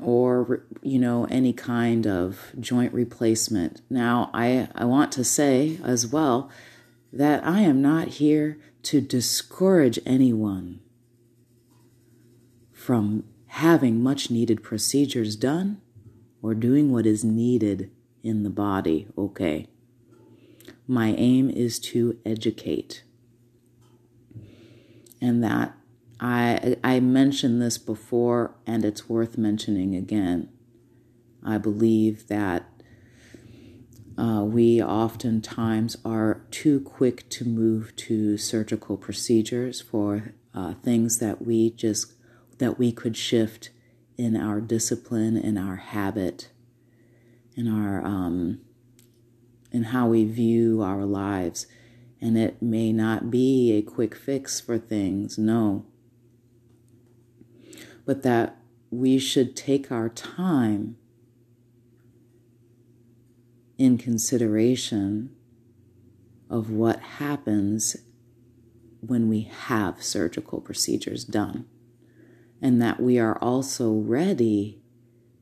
or, 0.00 0.64
you 0.82 0.98
know, 0.98 1.26
any 1.30 1.52
kind 1.52 2.06
of 2.06 2.52
joint 2.60 2.92
replacement. 2.92 3.80
Now, 3.88 4.30
I, 4.34 4.68
I 4.74 4.84
want 4.84 5.10
to 5.12 5.24
say 5.24 5.78
as 5.82 6.06
well 6.06 6.50
that 7.12 7.44
I 7.44 7.60
am 7.60 7.80
not 7.80 8.08
here 8.08 8.58
to 8.84 9.00
discourage 9.00 9.98
anyone 10.04 10.80
from 12.72 13.24
having 13.46 14.02
much 14.02 14.30
needed 14.30 14.62
procedures 14.62 15.34
done 15.34 15.80
or 16.42 16.54
doing 16.54 16.92
what 16.92 17.06
is 17.06 17.24
needed 17.24 17.90
in 18.26 18.42
the 18.42 18.50
body, 18.50 19.06
okay? 19.16 19.68
My 20.88 21.14
aim 21.16 21.48
is 21.48 21.78
to 21.80 22.18
educate. 22.26 23.04
And 25.20 25.42
that 25.44 25.76
I 26.18 26.76
I 26.82 27.00
mentioned 27.00 27.62
this 27.62 27.78
before 27.78 28.54
and 28.66 28.84
it's 28.84 29.08
worth 29.08 29.38
mentioning 29.38 29.94
again. 29.94 30.48
I 31.44 31.58
believe 31.58 32.26
that 32.26 32.68
uh, 34.18 34.42
we 34.44 34.82
oftentimes 34.82 35.96
are 36.04 36.42
too 36.50 36.80
quick 36.80 37.28
to 37.28 37.44
move 37.44 37.94
to 37.96 38.36
surgical 38.38 38.96
procedures 38.96 39.80
for 39.80 40.34
uh, 40.54 40.74
things 40.82 41.18
that 41.18 41.46
we 41.46 41.70
just 41.70 42.12
that 42.58 42.78
we 42.78 42.90
could 42.90 43.16
shift 43.16 43.70
in 44.16 44.36
our 44.36 44.60
discipline, 44.60 45.36
in 45.36 45.58
our 45.58 45.76
habit, 45.76 46.48
in 47.56 47.66
our 47.66 48.04
um, 48.04 48.60
in 49.72 49.84
how 49.84 50.08
we 50.08 50.24
view 50.24 50.82
our 50.82 51.04
lives. 51.04 51.66
And 52.20 52.38
it 52.38 52.62
may 52.62 52.92
not 52.92 53.30
be 53.30 53.72
a 53.72 53.82
quick 53.82 54.14
fix 54.14 54.58
for 54.60 54.78
things, 54.78 55.36
no. 55.36 55.84
But 58.04 58.22
that 58.22 58.56
we 58.90 59.18
should 59.18 59.54
take 59.54 59.92
our 59.92 60.08
time 60.08 60.96
in 63.76 63.98
consideration 63.98 65.34
of 66.48 66.70
what 66.70 67.00
happens 67.00 67.96
when 69.00 69.28
we 69.28 69.42
have 69.42 70.02
surgical 70.02 70.60
procedures 70.60 71.24
done, 71.24 71.66
and 72.62 72.80
that 72.80 73.00
we 73.00 73.18
are 73.18 73.36
also 73.38 73.92
ready 73.92 74.80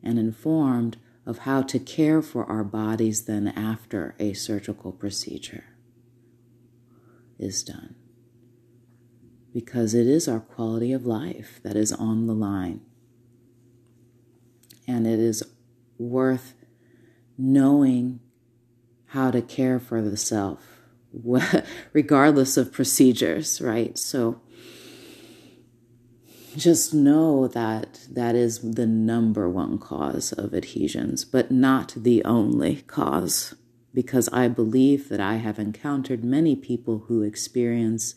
and 0.02 0.18
informed 0.18 0.96
of 1.26 1.38
how 1.38 1.62
to 1.62 1.78
care 1.78 2.20
for 2.20 2.44
our 2.44 2.64
bodies 2.64 3.24
then 3.24 3.48
after 3.48 4.14
a 4.18 4.32
surgical 4.34 4.92
procedure 4.92 5.64
is 7.38 7.62
done. 7.62 7.94
Because 9.52 9.94
it 9.94 10.06
is 10.06 10.28
our 10.28 10.40
quality 10.40 10.92
of 10.92 11.06
life 11.06 11.60
that 11.62 11.76
is 11.76 11.92
on 11.92 12.26
the 12.26 12.34
line. 12.34 12.80
And 14.86 15.06
it 15.06 15.18
is 15.18 15.42
worth 15.96 16.54
knowing 17.38 18.20
how 19.06 19.30
to 19.30 19.40
care 19.40 19.78
for 19.78 20.02
the 20.02 20.16
self, 20.16 20.80
regardless 21.92 22.56
of 22.56 22.72
procedures, 22.72 23.60
right? 23.60 23.96
So 23.96 24.40
just 26.56 26.94
know 26.94 27.48
that 27.48 28.06
that 28.10 28.34
is 28.34 28.60
the 28.72 28.86
number 28.86 29.48
one 29.48 29.78
cause 29.78 30.32
of 30.32 30.54
adhesions, 30.54 31.24
but 31.24 31.50
not 31.50 31.94
the 31.96 32.24
only 32.24 32.82
cause, 32.82 33.54
because 33.92 34.28
I 34.32 34.48
believe 34.48 35.08
that 35.08 35.20
I 35.20 35.34
have 35.36 35.58
encountered 35.58 36.24
many 36.24 36.56
people 36.56 37.04
who 37.08 37.22
experience 37.22 38.14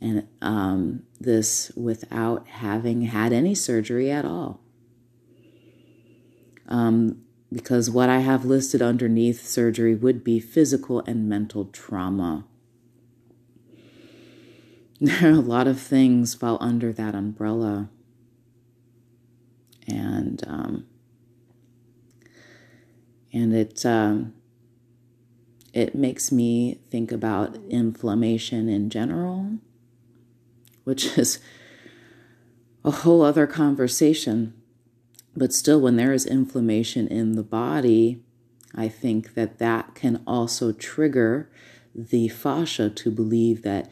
and 0.00 0.28
um, 0.42 1.04
this 1.18 1.72
without 1.74 2.46
having 2.46 3.02
had 3.02 3.32
any 3.32 3.54
surgery 3.54 4.10
at 4.10 4.24
all. 4.24 4.60
Um, 6.68 7.22
because 7.50 7.88
what 7.88 8.08
I 8.08 8.18
have 8.18 8.44
listed 8.44 8.82
underneath 8.82 9.46
surgery 9.46 9.94
would 9.94 10.22
be 10.24 10.40
physical 10.40 11.00
and 11.06 11.28
mental 11.28 11.66
trauma. 11.66 12.44
There 15.00 15.28
are 15.28 15.32
a 15.32 15.40
lot 15.40 15.66
of 15.66 15.80
things 15.80 16.34
fall 16.34 16.56
under 16.60 16.92
that 16.92 17.14
umbrella. 17.14 17.90
And 19.86 20.42
um, 20.46 20.86
and 23.32 23.52
it 23.52 23.84
um, 23.84 24.34
it 25.74 25.94
makes 25.96 26.30
me 26.30 26.78
think 26.90 27.10
about 27.10 27.56
inflammation 27.68 28.68
in 28.68 28.88
general, 28.88 29.58
which 30.84 31.18
is 31.18 31.40
a 32.84 32.92
whole 32.92 33.22
other 33.22 33.48
conversation. 33.48 34.54
But 35.36 35.52
still, 35.52 35.80
when 35.80 35.96
there 35.96 36.12
is 36.12 36.24
inflammation 36.24 37.08
in 37.08 37.32
the 37.32 37.42
body, 37.42 38.22
I 38.72 38.88
think 38.88 39.34
that 39.34 39.58
that 39.58 39.96
can 39.96 40.22
also 40.26 40.70
trigger 40.70 41.50
the 41.92 42.28
fascia 42.28 42.88
to 42.90 43.10
believe 43.10 43.62
that 43.62 43.90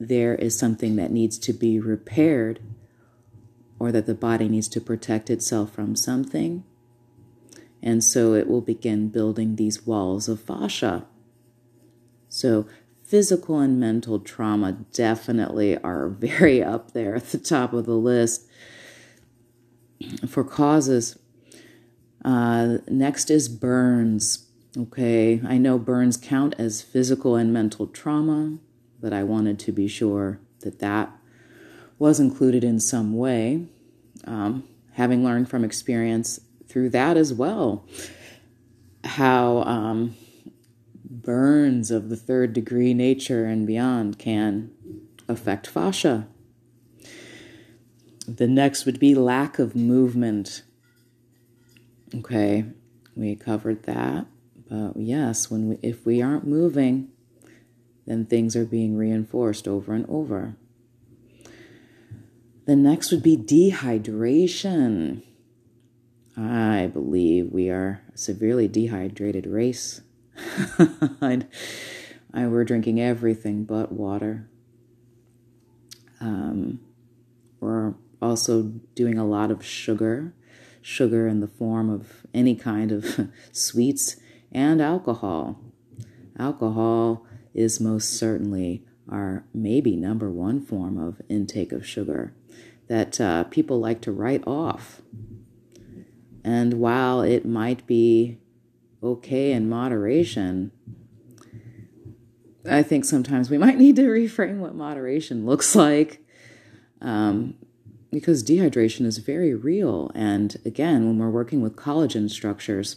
there 0.00 0.34
is 0.34 0.58
something 0.58 0.96
that 0.96 1.12
needs 1.12 1.38
to 1.38 1.52
be 1.52 1.78
repaired 1.78 2.60
or 3.78 3.92
that 3.92 4.06
the 4.06 4.14
body 4.14 4.48
needs 4.48 4.66
to 4.68 4.80
protect 4.80 5.28
itself 5.28 5.72
from 5.72 5.94
something. 5.94 6.64
And 7.82 8.02
so 8.02 8.34
it 8.34 8.48
will 8.48 8.62
begin 8.62 9.08
building 9.08 9.56
these 9.56 9.86
walls 9.86 10.28
of 10.28 10.40
fascia. 10.40 11.06
So, 12.28 12.66
physical 13.04 13.58
and 13.58 13.80
mental 13.80 14.20
trauma 14.20 14.72
definitely 14.92 15.76
are 15.78 16.08
very 16.08 16.62
up 16.62 16.92
there 16.92 17.16
at 17.16 17.30
the 17.30 17.38
top 17.38 17.72
of 17.72 17.84
the 17.84 17.96
list 17.96 18.46
for 20.26 20.44
causes. 20.44 21.18
Uh, 22.24 22.78
next 22.88 23.30
is 23.30 23.48
burns. 23.48 24.46
Okay, 24.76 25.40
I 25.44 25.58
know 25.58 25.78
burns 25.78 26.16
count 26.16 26.54
as 26.58 26.82
physical 26.82 27.34
and 27.34 27.52
mental 27.52 27.86
trauma, 27.86 28.58
but 29.00 29.12
I 29.12 29.22
wanted 29.22 29.58
to 29.60 29.72
be 29.72 29.88
sure 29.88 30.40
that 30.60 30.78
that 30.80 31.10
was 31.98 32.20
included 32.20 32.64
in 32.64 32.80
some 32.80 33.16
way. 33.16 33.66
Um, 34.24 34.64
having 34.92 35.24
learned 35.24 35.48
from 35.48 35.64
experience 35.64 36.40
through 36.66 36.90
that 36.90 37.16
as 37.16 37.32
well, 37.32 37.86
how 39.04 39.62
um, 39.62 40.14
burns 41.04 41.90
of 41.90 42.08
the 42.10 42.16
third 42.16 42.52
degree 42.52 42.94
nature 42.94 43.46
and 43.46 43.66
beyond 43.66 44.18
can 44.18 44.70
affect 45.28 45.66
fascia 45.66 46.26
the 48.36 48.46
next 48.46 48.86
would 48.86 49.00
be 49.00 49.14
lack 49.14 49.58
of 49.58 49.74
movement. 49.74 50.62
Okay, 52.14 52.64
we 53.16 53.36
covered 53.36 53.84
that. 53.84 54.26
But 54.68 54.96
yes, 54.96 55.50
when 55.50 55.68
we, 55.70 55.78
if 55.82 56.06
we 56.06 56.22
aren't 56.22 56.46
moving, 56.46 57.08
then 58.10 58.26
things 58.26 58.56
are 58.56 58.64
being 58.64 58.96
reinforced 58.96 59.68
over 59.68 59.94
and 59.94 60.04
over. 60.08 60.56
The 62.66 62.74
next 62.74 63.12
would 63.12 63.22
be 63.22 63.36
dehydration. 63.36 65.22
I 66.36 66.90
believe 66.92 67.52
we 67.52 67.70
are 67.70 68.02
a 68.12 68.18
severely 68.18 68.66
dehydrated 68.66 69.46
race. 69.46 70.00
I, 71.22 71.46
we're 72.34 72.64
drinking 72.64 73.00
everything 73.00 73.62
but 73.62 73.92
water. 73.92 74.50
Um, 76.20 76.80
we're 77.60 77.94
also 78.20 78.62
doing 78.96 79.18
a 79.18 79.26
lot 79.26 79.52
of 79.52 79.64
sugar, 79.64 80.34
sugar 80.82 81.28
in 81.28 81.38
the 81.38 81.46
form 81.46 81.88
of 81.88 82.26
any 82.34 82.56
kind 82.56 82.90
of 82.90 83.28
sweets 83.52 84.16
and 84.50 84.82
alcohol. 84.82 85.60
Alcohol 86.36 87.24
is 87.54 87.80
most 87.80 88.14
certainly 88.14 88.84
our 89.08 89.44
maybe 89.52 89.96
number 89.96 90.30
one 90.30 90.60
form 90.60 90.98
of 90.98 91.20
intake 91.28 91.72
of 91.72 91.86
sugar 91.86 92.32
that 92.88 93.20
uh, 93.20 93.44
people 93.44 93.80
like 93.80 94.00
to 94.02 94.12
write 94.12 94.42
off. 94.46 95.02
And 96.42 96.74
while 96.74 97.20
it 97.20 97.44
might 97.44 97.86
be 97.86 98.38
okay 99.02 99.52
in 99.52 99.68
moderation, 99.68 100.72
I 102.68 102.82
think 102.82 103.04
sometimes 103.04 103.50
we 103.50 103.58
might 103.58 103.78
need 103.84 103.96
to 103.96 104.02
reframe 104.02 104.58
what 104.58 104.74
moderation 104.74 105.46
looks 105.46 105.74
like. 105.74 106.24
Um, 107.00 107.54
because 108.12 108.42
dehydration 108.42 109.06
is 109.06 109.18
very 109.18 109.54
real. 109.54 110.10
And 110.14 110.56
again, 110.64 111.06
when 111.06 111.18
we're 111.18 111.30
working 111.30 111.60
with 111.60 111.76
collagen 111.76 112.28
structures, 112.28 112.96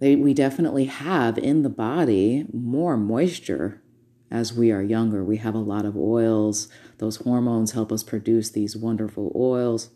they, 0.00 0.16
we 0.16 0.34
definitely 0.34 0.86
have 0.86 1.38
in 1.38 1.62
the 1.62 1.68
body 1.68 2.46
more 2.52 2.96
moisture 2.96 3.82
as 4.30 4.52
we 4.52 4.72
are 4.72 4.82
younger. 4.82 5.22
We 5.22 5.36
have 5.36 5.54
a 5.54 5.58
lot 5.58 5.84
of 5.84 5.96
oils. 5.96 6.68
Those 6.98 7.16
hormones 7.16 7.72
help 7.72 7.92
us 7.92 8.02
produce 8.02 8.50
these 8.50 8.76
wonderful 8.76 9.30
oils. 9.36 9.90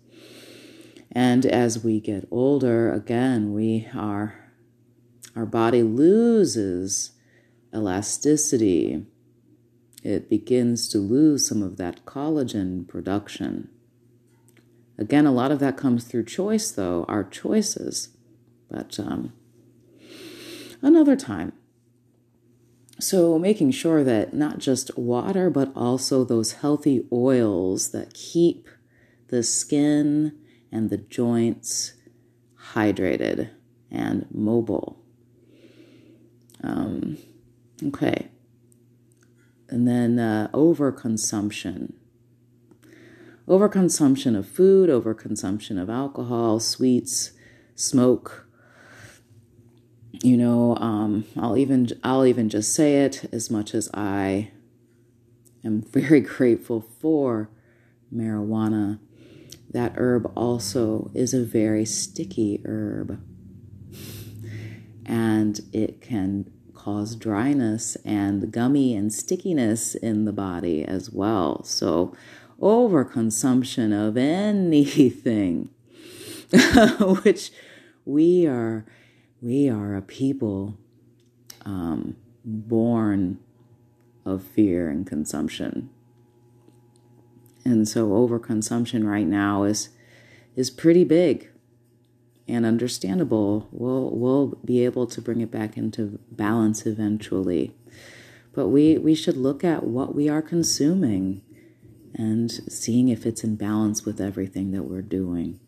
And 1.11 1.47
as 1.47 1.83
we 1.83 2.01
get 2.01 2.29
older, 2.31 2.93
again, 2.93 3.53
we 3.53 3.89
are 3.95 4.41
our 5.37 5.47
body 5.47 5.83
loses 5.83 7.13
elasticity. 7.75 9.07
It 10.03 10.31
begins 10.31 10.89
to 10.91 10.99
lose 10.99 11.49
some 11.49 11.63
of 11.63 11.77
that 11.79 12.05
collagen 12.05 12.87
production. 12.87 13.69
Again, 14.97 15.27
a 15.27 15.33
lot 15.33 15.51
of 15.51 15.59
that 15.59 15.77
comes 15.77 16.05
through 16.05 16.27
choice, 16.27 16.71
though, 16.71 17.05
our 17.09 17.25
choices. 17.25 18.11
But 18.71 19.01
um, 19.01 19.33
another 20.85 21.17
time. 21.17 21.53
So, 23.01 23.39
making 23.41 23.73
sure 23.73 24.05
that 24.05 24.35
not 24.35 24.59
just 24.59 24.97
water, 24.97 25.51
but 25.51 25.73
also 25.75 26.25
those 26.25 26.53
healthy 26.53 27.07
oils 27.13 27.91
that 27.91 28.15
keep 28.15 28.69
the 29.29 29.43
skin 29.43 30.39
and 30.71 30.91
the 30.91 30.99
joints 30.99 31.95
hydrated 32.73 33.51
and 33.91 34.27
mobile. 34.31 35.05
Um, 36.63 37.19
okay. 37.87 38.31
And 39.69 39.89
then 39.89 40.19
uh, 40.19 40.49
overconsumption. 40.55 41.95
Overconsumption 43.49 44.37
of 44.37 44.49
food, 44.49 44.89
overconsumption 44.89 45.81
of 45.81 45.91
alcohol, 45.91 46.61
sweets, 46.61 47.33
smoke. 47.75 48.44
You 50.25 50.39
know, 50.39 50.75
um, 50.77 51.27
I'll 51.37 51.59
even 51.59 51.89
I'll 52.03 52.25
even 52.25 52.49
just 52.49 52.75
say 52.75 53.05
it 53.05 53.29
as 53.31 53.51
much 53.51 53.75
as 53.75 53.91
I 53.93 54.53
am 55.63 55.83
very 55.83 56.21
grateful 56.37 56.81
for 56.81 57.51
marijuana. 58.11 59.01
That 59.71 59.93
herb 59.97 60.33
also 60.35 61.11
is 61.13 61.35
a 61.35 61.45
very 61.45 61.85
sticky 61.85 62.63
herb 62.65 63.21
and 65.05 65.61
it 65.75 66.01
can 66.01 66.51
cause 66.75 67.17
dryness 67.17 67.97
and 68.05 68.51
gummy 68.51 68.97
and 68.97 69.13
stickiness 69.13 69.95
in 69.95 70.25
the 70.25 70.33
body 70.33 70.87
as 70.87 71.11
well. 71.11 71.63
So, 71.65 72.17
overconsumption 72.61 73.93
of 73.93 74.17
anything, 74.19 75.69
which 77.23 77.51
we 78.07 78.47
are, 78.47 78.87
we 79.45 79.69
are 79.69 79.95
a 79.95 80.01
people 80.01 80.79
um, 81.67 82.17
born 82.47 83.39
of 84.25 84.43
fear 84.43 84.89
and 84.89 85.07
consumption. 85.07 85.91
And 87.63 87.87
so 87.87 88.09
overconsumption 88.09 89.07
right 89.07 89.27
now 89.27 89.65
is 89.65 89.91
is 90.57 90.71
pretty 90.71 91.05
big 91.05 91.51
and 92.49 92.65
understandable. 92.65 93.69
We'll 93.71 94.11
we'll 94.13 94.59
be 94.65 94.83
able 94.83 95.07
to 95.09 95.21
bring 95.21 95.43
it 95.43 95.51
back 95.51 95.77
into 95.77 96.19
balance 96.31 96.87
eventually. 96.87 97.75
But 98.55 98.69
we 98.69 98.97
we 98.97 99.15
should 99.15 99.37
look 99.37 99.63
at 99.63 99.85
what 99.85 100.15
we 100.15 100.27
are 100.27 100.43
consuming 100.43 101.43
and 102.15 102.51
seeing 102.51 103.09
if 103.09 103.27
it's 103.27 103.45
in 103.45 103.57
balance 103.57 104.07
with 104.07 104.23
everything 104.23 104.71
that 104.71 104.85
we're 104.85 105.03
doing. 105.03 105.61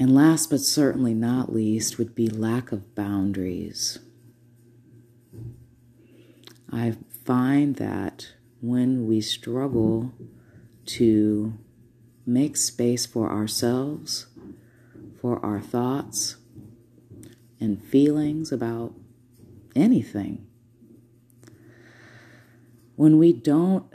And 0.00 0.14
last 0.14 0.50
but 0.50 0.60
certainly 0.60 1.12
not 1.12 1.52
least 1.52 1.98
would 1.98 2.14
be 2.14 2.28
lack 2.28 2.70
of 2.70 2.94
boundaries. 2.94 3.98
I 6.70 6.94
find 7.24 7.74
that 7.76 8.28
when 8.60 9.08
we 9.08 9.20
struggle 9.20 10.12
to 10.86 11.54
make 12.24 12.56
space 12.56 13.06
for 13.06 13.28
ourselves, 13.28 14.26
for 15.20 15.44
our 15.44 15.60
thoughts 15.60 16.36
and 17.58 17.82
feelings 17.82 18.52
about 18.52 18.94
anything. 19.74 20.46
When 22.94 23.18
we 23.18 23.32
don't 23.32 23.92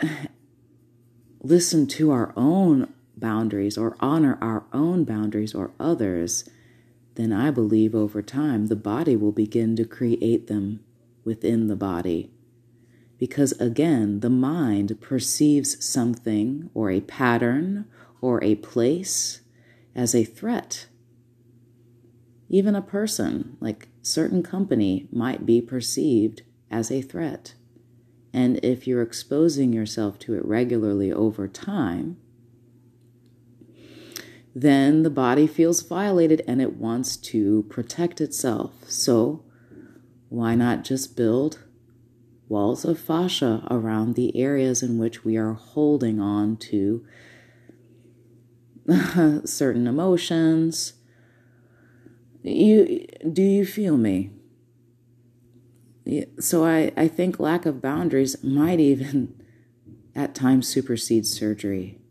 listen 1.42 1.88
to 1.88 2.12
our 2.12 2.34
own 2.36 2.93
boundaries 3.24 3.78
or 3.78 3.98
honor 4.00 4.38
our 4.40 4.66
own 4.72 5.04
boundaries 5.04 5.56
or 5.56 5.72
others, 5.80 6.48
then 7.16 7.34
I 7.34 7.50
believe 7.50 7.96
over 7.96 8.22
time 8.22 8.68
the 8.68 8.76
body 8.76 9.16
will 9.16 9.32
begin 9.32 9.76
to 9.78 9.86
create 9.86 10.46
them 10.46 10.82
within 11.24 11.68
the 11.68 11.76
body. 11.76 12.30
Because 13.18 13.54
again, 13.54 14.20
the 14.20 14.30
mind 14.30 15.00
perceives 15.02 15.84
something 15.84 16.70
or 16.76 16.92
a 16.92 17.02
pattern 17.02 17.86
or 18.22 18.44
a 18.44 18.56
place 18.56 19.42
as 19.96 20.14
a 20.14 20.24
threat 20.24 20.88
even 22.54 22.76
a 22.76 22.84
person, 22.84 23.58
like 23.60 23.88
certain 24.04 24.44
company, 24.44 25.08
might 25.12 25.44
be 25.44 25.60
perceived 25.60 26.44
as 26.70 26.92
a 26.92 27.02
threat. 27.02 27.56
And 28.32 28.60
if 28.64 28.86
you're 28.86 29.02
exposing 29.02 29.74
yourself 29.74 30.20
to 30.20 30.36
it 30.36 30.46
regularly 30.46 31.12
over 31.12 31.48
time, 31.48 32.18
then 34.56 35.04
the 35.04 35.10
body 35.10 35.48
feels 35.48 35.82
violated 35.82 36.44
and 36.48 36.62
it 36.62 36.76
wants 36.76 37.18
to 37.18 37.64
protect 37.64 38.22
itself. 38.22 38.74
So, 38.88 39.44
why 40.30 40.56
not 40.56 40.84
just 40.84 41.16
build 41.16 41.64
walls 42.48 42.86
of 42.86 43.00
fascia 43.00 43.66
around 43.72 44.16
the 44.16 44.38
areas 44.38 44.84
in 44.84 44.98
which 44.98 45.24
we 45.24 45.38
are 45.38 45.54
holding 45.54 46.20
on 46.20 46.58
to 46.58 47.06
certain 49.46 49.88
emotions, 49.88 50.94
you 52.44 53.08
do 53.32 53.42
you 53.42 53.66
feel 53.66 53.98
me? 53.98 54.32
So 56.40 56.66
I, 56.66 56.92
I 56.98 57.08
think 57.08 57.40
lack 57.40 57.66
of 57.66 57.82
boundaries 57.82 58.44
might 58.44 58.80
even 58.80 59.42
at 60.16 60.36
times 60.36 60.68
supersede 60.68 61.26
surgery 61.26 62.03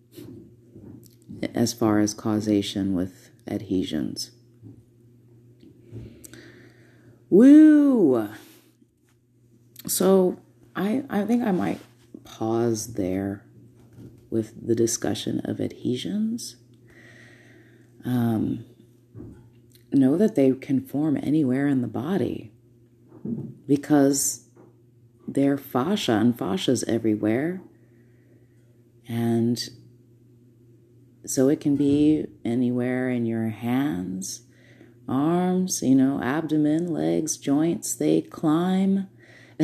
as 1.55 1.73
far 1.73 1.99
as 2.01 2.15
causation 2.15 2.95
with 2.95 3.31
adhesions. 3.47 4.31
Woo! 7.31 8.29
So 9.87 10.39
I 10.77 11.05
I 11.09 11.25
think 11.25 11.43
I 11.43 11.53
might 11.53 11.81
pause 12.25 12.95
there 12.95 13.45
with 14.31 14.67
the 14.67 14.75
discussion 14.75 15.41
of 15.45 15.61
adhesions. 15.61 16.57
Um, 18.05 18.65
know 19.93 20.17
that 20.17 20.35
they 20.35 20.53
can 20.53 20.81
form 20.81 21.19
anywhere 21.23 21.69
in 21.69 21.83
the 21.83 21.89
body 21.89 22.53
because 23.67 24.49
they're 25.29 25.59
fascia 25.59 26.13
and 26.13 26.37
fascia's 26.37 26.83
everywhere. 26.85 27.61
And 29.09 29.69
so 31.25 31.49
it 31.49 31.61
can 31.61 31.77
be 31.77 32.27
anywhere 32.45 33.09
in 33.11 33.27
your 33.27 33.49
hands, 33.49 34.43
arms, 35.09 35.83
you 35.83 35.95
know, 35.95 36.21
abdomen, 36.23 36.93
legs, 36.93 37.37
joints. 37.37 37.95
They 37.95 38.23
climb, 38.23 39.09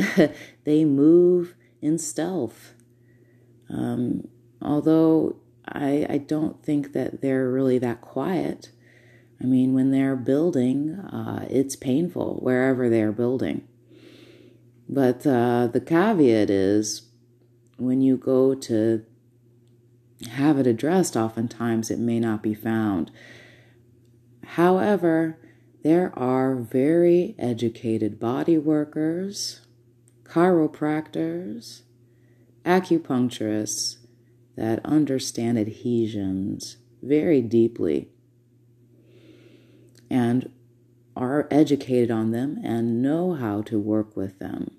they 0.63 0.85
move 0.85 1.55
in 1.81 1.97
stealth. 1.97 2.73
Um, 3.69 4.27
although 4.61 5.37
I, 5.67 6.05
I 6.09 6.17
don't 6.17 6.63
think 6.63 6.93
that 6.93 7.21
they're 7.21 7.49
really 7.49 7.77
that 7.79 8.01
quiet. 8.01 8.71
I 9.41 9.45
mean, 9.45 9.73
when 9.73 9.91
they're 9.91 10.15
building, 10.15 10.95
uh, 10.95 11.45
it's 11.49 11.75
painful 11.75 12.39
wherever 12.41 12.89
they're 12.89 13.11
building. 13.11 13.67
But 14.87 15.25
uh, 15.25 15.67
the 15.67 15.79
caveat 15.79 16.49
is 16.49 17.03
when 17.77 18.01
you 18.01 18.17
go 18.17 18.55
to 18.55 19.05
have 20.27 20.57
it 20.57 20.67
addressed, 20.67 21.15
oftentimes 21.15 21.89
it 21.89 21.99
may 21.99 22.19
not 22.19 22.43
be 22.43 22.53
found. 22.53 23.11
However, 24.43 25.37
there 25.83 26.17
are 26.17 26.55
very 26.55 27.35
educated 27.39 28.19
body 28.19 28.57
workers, 28.57 29.61
chiropractors, 30.23 31.83
acupuncturists 32.65 33.97
that 34.57 34.85
understand 34.85 35.57
adhesions 35.57 36.77
very 37.01 37.41
deeply 37.41 38.09
and 40.09 40.51
are 41.15 41.47
educated 41.49 42.11
on 42.11 42.31
them 42.31 42.59
and 42.63 43.01
know 43.01 43.33
how 43.33 43.61
to 43.61 43.79
work 43.79 44.17
with 44.17 44.39
them. 44.39 44.71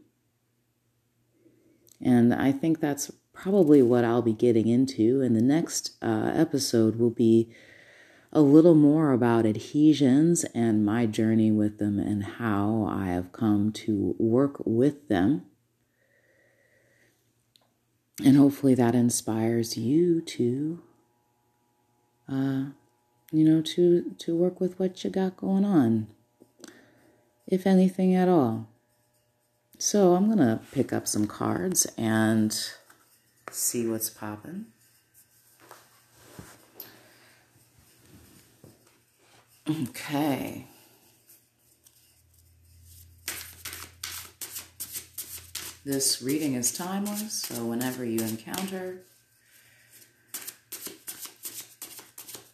And 2.03 2.35
I 2.35 2.53
think 2.53 2.81
that's 2.81 3.11
probably 3.43 3.83
what 3.83 4.05
I'll 4.05 4.23
be 4.23 4.33
getting 4.33 4.69
into. 4.69 5.21
And 5.23 5.37
the 5.37 5.43
next 5.43 5.93
uh, 6.03 6.33
episode 6.35 6.97
will 6.97 7.11
be 7.11 7.49
a 8.33 8.41
little 8.41 8.75
more 8.75 9.13
about 9.13 9.47
adhesions 9.47 10.45
and 10.55 10.85
my 10.85 11.07
journey 11.07 11.51
with 11.51 11.79
them 11.79 11.99
and 11.99 12.25
how 12.25 12.87
I 12.91 13.07
have 13.07 13.33
come 13.33 13.73
to 13.73 14.15
work 14.19 14.63
with 14.65 15.09
them 15.09 15.47
And 18.25 18.37
hopefully 18.37 18.75
that 18.75 18.95
inspires 18.95 19.77
you 19.77 20.21
to, 20.21 20.83
uh, 22.29 22.65
you 23.33 23.45
know, 23.45 23.63
to, 23.63 24.15
to 24.19 24.37
work 24.37 24.61
with 24.61 24.79
what 24.79 25.03
you 25.03 25.11
got 25.11 25.37
going 25.39 25.65
on, 25.65 26.09
if 27.47 27.67
anything 27.67 28.15
at 28.15 28.29
all. 28.29 28.69
So 29.79 30.15
I'm 30.15 30.27
to 30.39 30.61
pick 30.73 30.93
up 30.93 31.09
some 31.09 31.27
cards 31.27 31.87
and 31.97 32.55
see 33.51 33.87
what's 33.87 34.11
popping. 34.11 34.67
Okay. 39.69 40.67
This 45.85 46.21
reading 46.21 46.55
is 46.55 46.73
timeless, 46.73 47.43
so 47.43 47.65
whenever 47.65 48.05
you 48.05 48.21
encounter 48.21 49.03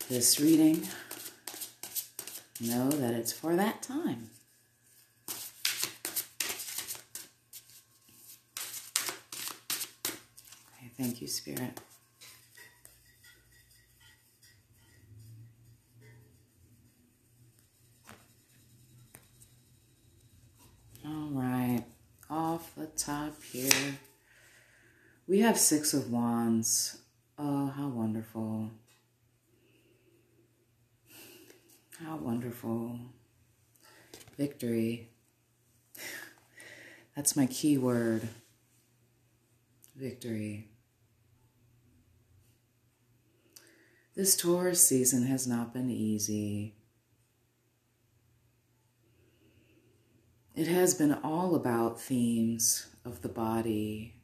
this 0.08 0.38
reading, 0.38 0.86
know 2.60 2.90
that 2.90 3.14
it's 3.14 3.32
for 3.32 3.56
that 3.56 3.82
time. 3.82 4.30
Thank 10.98 11.20
you, 11.20 11.28
Spirit. 11.28 11.80
All 21.06 21.30
right, 21.30 21.84
off 22.28 22.74
the 22.76 22.86
top 22.86 23.42
here. 23.42 23.98
We 25.28 25.40
have 25.40 25.58
Six 25.58 25.94
of 25.94 26.10
Wands. 26.10 26.98
Oh, 27.38 27.66
how 27.66 27.88
wonderful. 27.88 28.70
How 32.04 32.16
wonderful. 32.16 32.98
Victory. 34.36 35.08
That's 37.14 37.36
my 37.36 37.46
key 37.46 37.78
word. 37.78 38.28
Victory. 39.94 40.68
This 44.16 44.34
Taurus 44.34 44.80
season 44.80 45.26
has 45.26 45.46
not 45.46 45.74
been 45.74 45.90
easy. 45.90 46.74
It 50.54 50.68
has 50.68 50.94
been 50.94 51.12
all 51.12 51.54
about 51.54 52.00
themes 52.00 52.86
of 53.04 53.20
the 53.20 53.28
body 53.28 54.14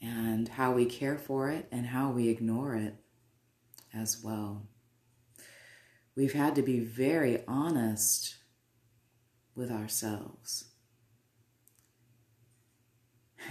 and 0.00 0.48
how 0.48 0.72
we 0.72 0.86
care 0.86 1.18
for 1.18 1.50
it 1.50 1.68
and 1.70 1.88
how 1.88 2.10
we 2.10 2.30
ignore 2.30 2.74
it 2.74 2.94
as 3.92 4.22
well. 4.24 4.66
We've 6.16 6.32
had 6.32 6.54
to 6.54 6.62
be 6.62 6.80
very 6.80 7.44
honest 7.46 8.36
with 9.54 9.70
ourselves 9.70 10.68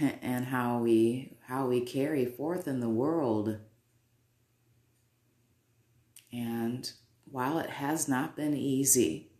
and 0.00 0.46
how 0.46 0.78
we 0.78 1.36
how 1.46 1.68
we 1.68 1.82
carry 1.82 2.26
forth 2.26 2.66
in 2.66 2.80
the 2.80 2.88
world. 2.88 3.60
And 6.36 6.92
while 7.30 7.58
it 7.58 7.70
has 7.70 8.08
not 8.08 8.36
been 8.36 8.54
easy, 8.54 9.30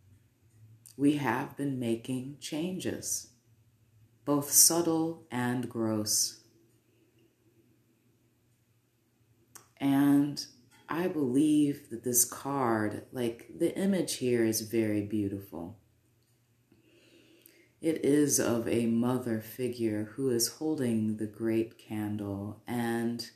we 0.96 1.18
have 1.18 1.54
been 1.54 1.78
making 1.78 2.38
changes, 2.40 3.32
both 4.24 4.50
subtle 4.50 5.26
and 5.30 5.68
gross. 5.68 6.40
And 9.78 10.42
I 10.88 11.08
believe 11.08 11.90
that 11.90 12.02
this 12.02 12.24
card, 12.24 13.02
like 13.12 13.50
the 13.54 13.76
image 13.76 14.14
here, 14.14 14.46
is 14.46 14.62
very 14.62 15.02
beautiful. 15.02 15.76
It 17.82 18.02
is 18.06 18.40
of 18.40 18.66
a 18.66 18.86
mother 18.86 19.42
figure 19.42 20.12
who 20.14 20.30
is 20.30 20.48
holding 20.48 21.18
the 21.18 21.26
great 21.26 21.76
candle 21.76 22.62
and 22.66 23.30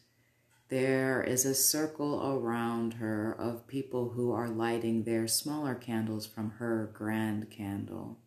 there 0.70 1.20
is 1.20 1.44
a 1.44 1.54
circle 1.54 2.24
around 2.32 2.94
her 2.94 3.32
of 3.32 3.66
people 3.66 4.10
who 4.10 4.32
are 4.32 4.48
lighting 4.48 5.02
their 5.02 5.26
smaller 5.26 5.74
candles 5.74 6.26
from 6.26 6.52
her 6.52 6.90
grand 6.94 7.50
candle. 7.50 8.18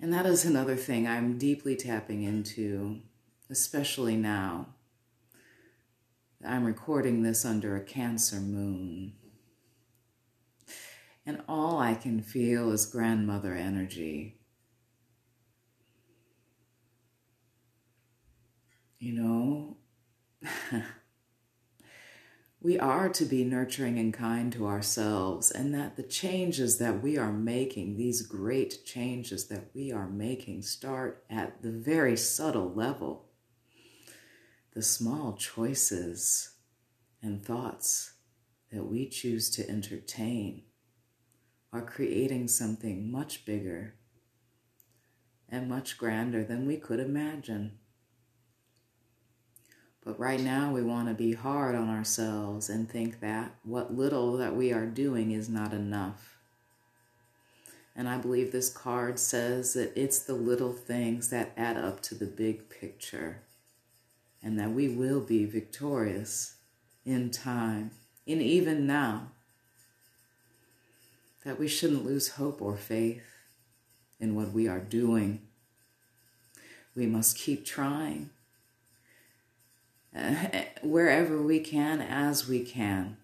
And 0.00 0.12
that 0.12 0.26
is 0.26 0.44
another 0.44 0.76
thing 0.76 1.08
I'm 1.08 1.38
deeply 1.38 1.74
tapping 1.74 2.22
into, 2.22 3.00
especially 3.50 4.16
now. 4.16 4.68
I'm 6.46 6.64
recording 6.64 7.22
this 7.22 7.44
under 7.44 7.74
a 7.74 7.82
Cancer 7.82 8.36
moon. 8.36 9.14
And 11.24 11.42
all 11.48 11.80
I 11.80 11.94
can 11.94 12.22
feel 12.22 12.70
is 12.70 12.86
grandmother 12.86 13.54
energy. 13.54 14.35
You 18.98 19.12
know, 19.12 19.76
we 22.60 22.78
are 22.78 23.08
to 23.10 23.24
be 23.24 23.44
nurturing 23.44 23.98
and 23.98 24.12
kind 24.12 24.50
to 24.54 24.66
ourselves, 24.66 25.50
and 25.50 25.74
that 25.74 25.96
the 25.96 26.02
changes 26.02 26.78
that 26.78 27.02
we 27.02 27.18
are 27.18 27.32
making, 27.32 27.96
these 27.96 28.22
great 28.22 28.84
changes 28.86 29.48
that 29.48 29.70
we 29.74 29.92
are 29.92 30.08
making, 30.08 30.62
start 30.62 31.24
at 31.28 31.62
the 31.62 31.70
very 31.70 32.16
subtle 32.16 32.72
level. 32.72 33.26
The 34.74 34.82
small 34.82 35.34
choices 35.34 36.54
and 37.22 37.44
thoughts 37.44 38.14
that 38.72 38.84
we 38.84 39.08
choose 39.08 39.50
to 39.50 39.68
entertain 39.68 40.62
are 41.72 41.82
creating 41.82 42.48
something 42.48 43.10
much 43.10 43.44
bigger 43.44 43.94
and 45.48 45.68
much 45.68 45.98
grander 45.98 46.42
than 46.42 46.66
we 46.66 46.76
could 46.76 47.00
imagine. 47.00 47.78
But 50.06 50.20
right 50.20 50.40
now, 50.40 50.70
we 50.70 50.82
want 50.82 51.08
to 51.08 51.14
be 51.14 51.32
hard 51.32 51.74
on 51.74 51.90
ourselves 51.90 52.70
and 52.70 52.88
think 52.88 53.18
that 53.18 53.56
what 53.64 53.92
little 53.92 54.36
that 54.36 54.54
we 54.54 54.72
are 54.72 54.86
doing 54.86 55.32
is 55.32 55.48
not 55.48 55.72
enough. 55.72 56.36
And 57.96 58.08
I 58.08 58.16
believe 58.16 58.52
this 58.52 58.70
card 58.70 59.18
says 59.18 59.74
that 59.74 59.92
it's 60.00 60.20
the 60.20 60.34
little 60.34 60.72
things 60.72 61.30
that 61.30 61.50
add 61.56 61.76
up 61.76 62.02
to 62.02 62.14
the 62.14 62.26
big 62.26 62.70
picture 62.70 63.40
and 64.40 64.56
that 64.60 64.70
we 64.70 64.86
will 64.88 65.20
be 65.20 65.44
victorious 65.44 66.54
in 67.04 67.30
time, 67.32 67.90
and 68.28 68.40
even 68.40 68.86
now. 68.86 69.32
That 71.44 71.58
we 71.58 71.66
shouldn't 71.66 72.04
lose 72.04 72.30
hope 72.30 72.62
or 72.62 72.76
faith 72.76 73.24
in 74.20 74.36
what 74.36 74.52
we 74.52 74.68
are 74.68 74.78
doing. 74.78 75.40
We 76.94 77.06
must 77.06 77.36
keep 77.36 77.64
trying 77.64 78.30
wherever 80.82 81.42
we 81.42 81.60
can 81.60 82.00
as 82.00 82.48
we 82.48 82.64
can. 82.64 83.16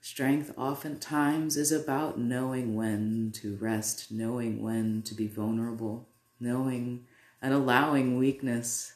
Strength 0.00 0.52
oftentimes 0.58 1.56
is 1.56 1.70
about 1.70 2.18
knowing 2.18 2.74
when 2.74 3.30
to 3.34 3.56
rest, 3.56 4.10
knowing 4.10 4.60
when 4.60 5.02
to 5.02 5.14
be 5.14 5.28
vulnerable, 5.28 6.08
knowing 6.40 7.06
and 7.40 7.54
allowing 7.54 8.18
weakness 8.18 8.94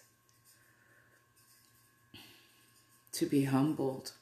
to 3.13 3.27
be 3.27 3.45
humbled, 3.45 4.13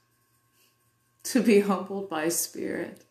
to 1.22 1.42
be 1.42 1.61
humbled 1.61 2.11
by 2.11 2.29
spirit. 2.29 3.03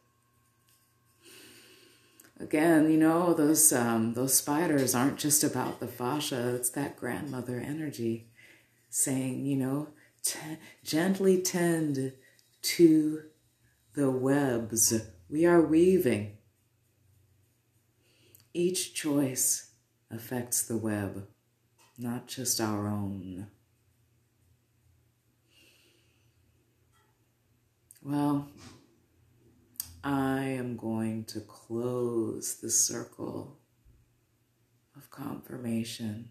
Again, 2.39 2.91
you 2.91 2.97
know 2.97 3.33
those 3.33 3.73
um, 3.73 4.13
those 4.13 4.35
spiders 4.35 4.93
aren't 4.93 5.17
just 5.17 5.43
about 5.43 5.79
the 5.79 5.87
fascia; 5.87 6.55
it's 6.55 6.69
that 6.71 6.95
grandmother 6.95 7.59
energy 7.59 8.27
saying, 8.93 9.43
you 9.43 9.55
know, 9.55 9.87
t- 10.23 10.39
gently 10.83 11.41
tend 11.41 12.13
to 12.61 13.23
the 13.95 14.11
webs 14.11 14.93
we 15.27 15.47
are 15.47 15.61
weaving. 15.61 16.37
Each 18.53 18.93
choice 18.93 19.71
affects 20.11 20.61
the 20.61 20.77
web, 20.77 21.27
not 21.97 22.27
just 22.27 22.61
our 22.61 22.87
own. 22.87 23.47
Well, 28.03 28.47
I 30.03 30.41
am 30.41 30.77
going 30.77 31.25
to 31.25 31.39
close 31.39 32.59
the 32.61 32.69
circle 32.69 33.57
of 34.95 35.09
confirmation 35.09 36.29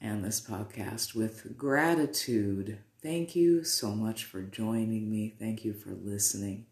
and 0.00 0.24
this 0.24 0.40
podcast 0.40 1.14
with 1.14 1.56
gratitude. 1.56 2.78
Thank 3.02 3.36
you 3.36 3.64
so 3.64 3.90
much 3.90 4.24
for 4.24 4.42
joining 4.42 5.10
me. 5.10 5.34
Thank 5.38 5.64
you 5.64 5.72
for 5.74 5.90
listening. 5.90 6.66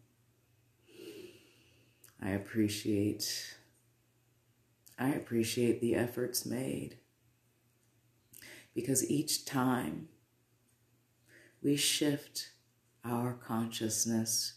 I 2.21 2.31
appreciate 2.31 3.55
I 4.97 5.09
appreciate 5.09 5.79
the 5.79 5.95
efforts 5.95 6.45
made 6.45 6.97
because 8.75 9.09
each 9.09 9.45
time 9.45 10.09
we 11.61 11.77
shift 11.77 12.51
our 13.05 13.33
consciousness, 13.33 14.55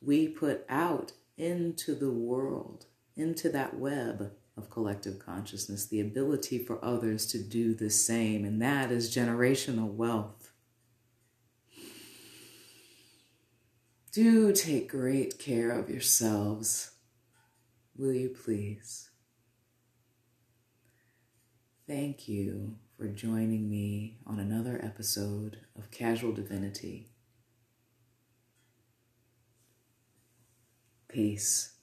we 0.00 0.28
put 0.28 0.64
out 0.68 1.12
into 1.36 1.96
the 1.96 2.10
world, 2.10 2.86
into 3.16 3.48
that 3.48 3.76
web 3.76 4.32
of 4.56 4.70
collective 4.70 5.18
consciousness, 5.18 5.86
the 5.86 6.00
ability 6.00 6.58
for 6.58 6.84
others 6.84 7.26
to 7.26 7.38
do 7.38 7.74
the 7.74 7.90
same, 7.90 8.44
and 8.44 8.62
that 8.62 8.90
is 8.92 9.14
generational 9.14 9.92
wealth. 9.92 10.52
Do 14.12 14.52
take 14.52 14.88
great 14.90 15.40
care 15.40 15.70
of 15.70 15.90
yourselves, 15.90 16.92
will 17.96 18.12
you 18.12 18.28
please? 18.28 19.10
Thank 21.88 22.28
you 22.28 22.76
for 22.96 23.08
joining 23.08 23.68
me 23.68 24.18
on 24.24 24.38
another 24.38 24.80
episode 24.82 25.58
of 25.76 25.90
Casual 25.90 26.32
Divinity. 26.32 27.08
Peace. 31.08 31.73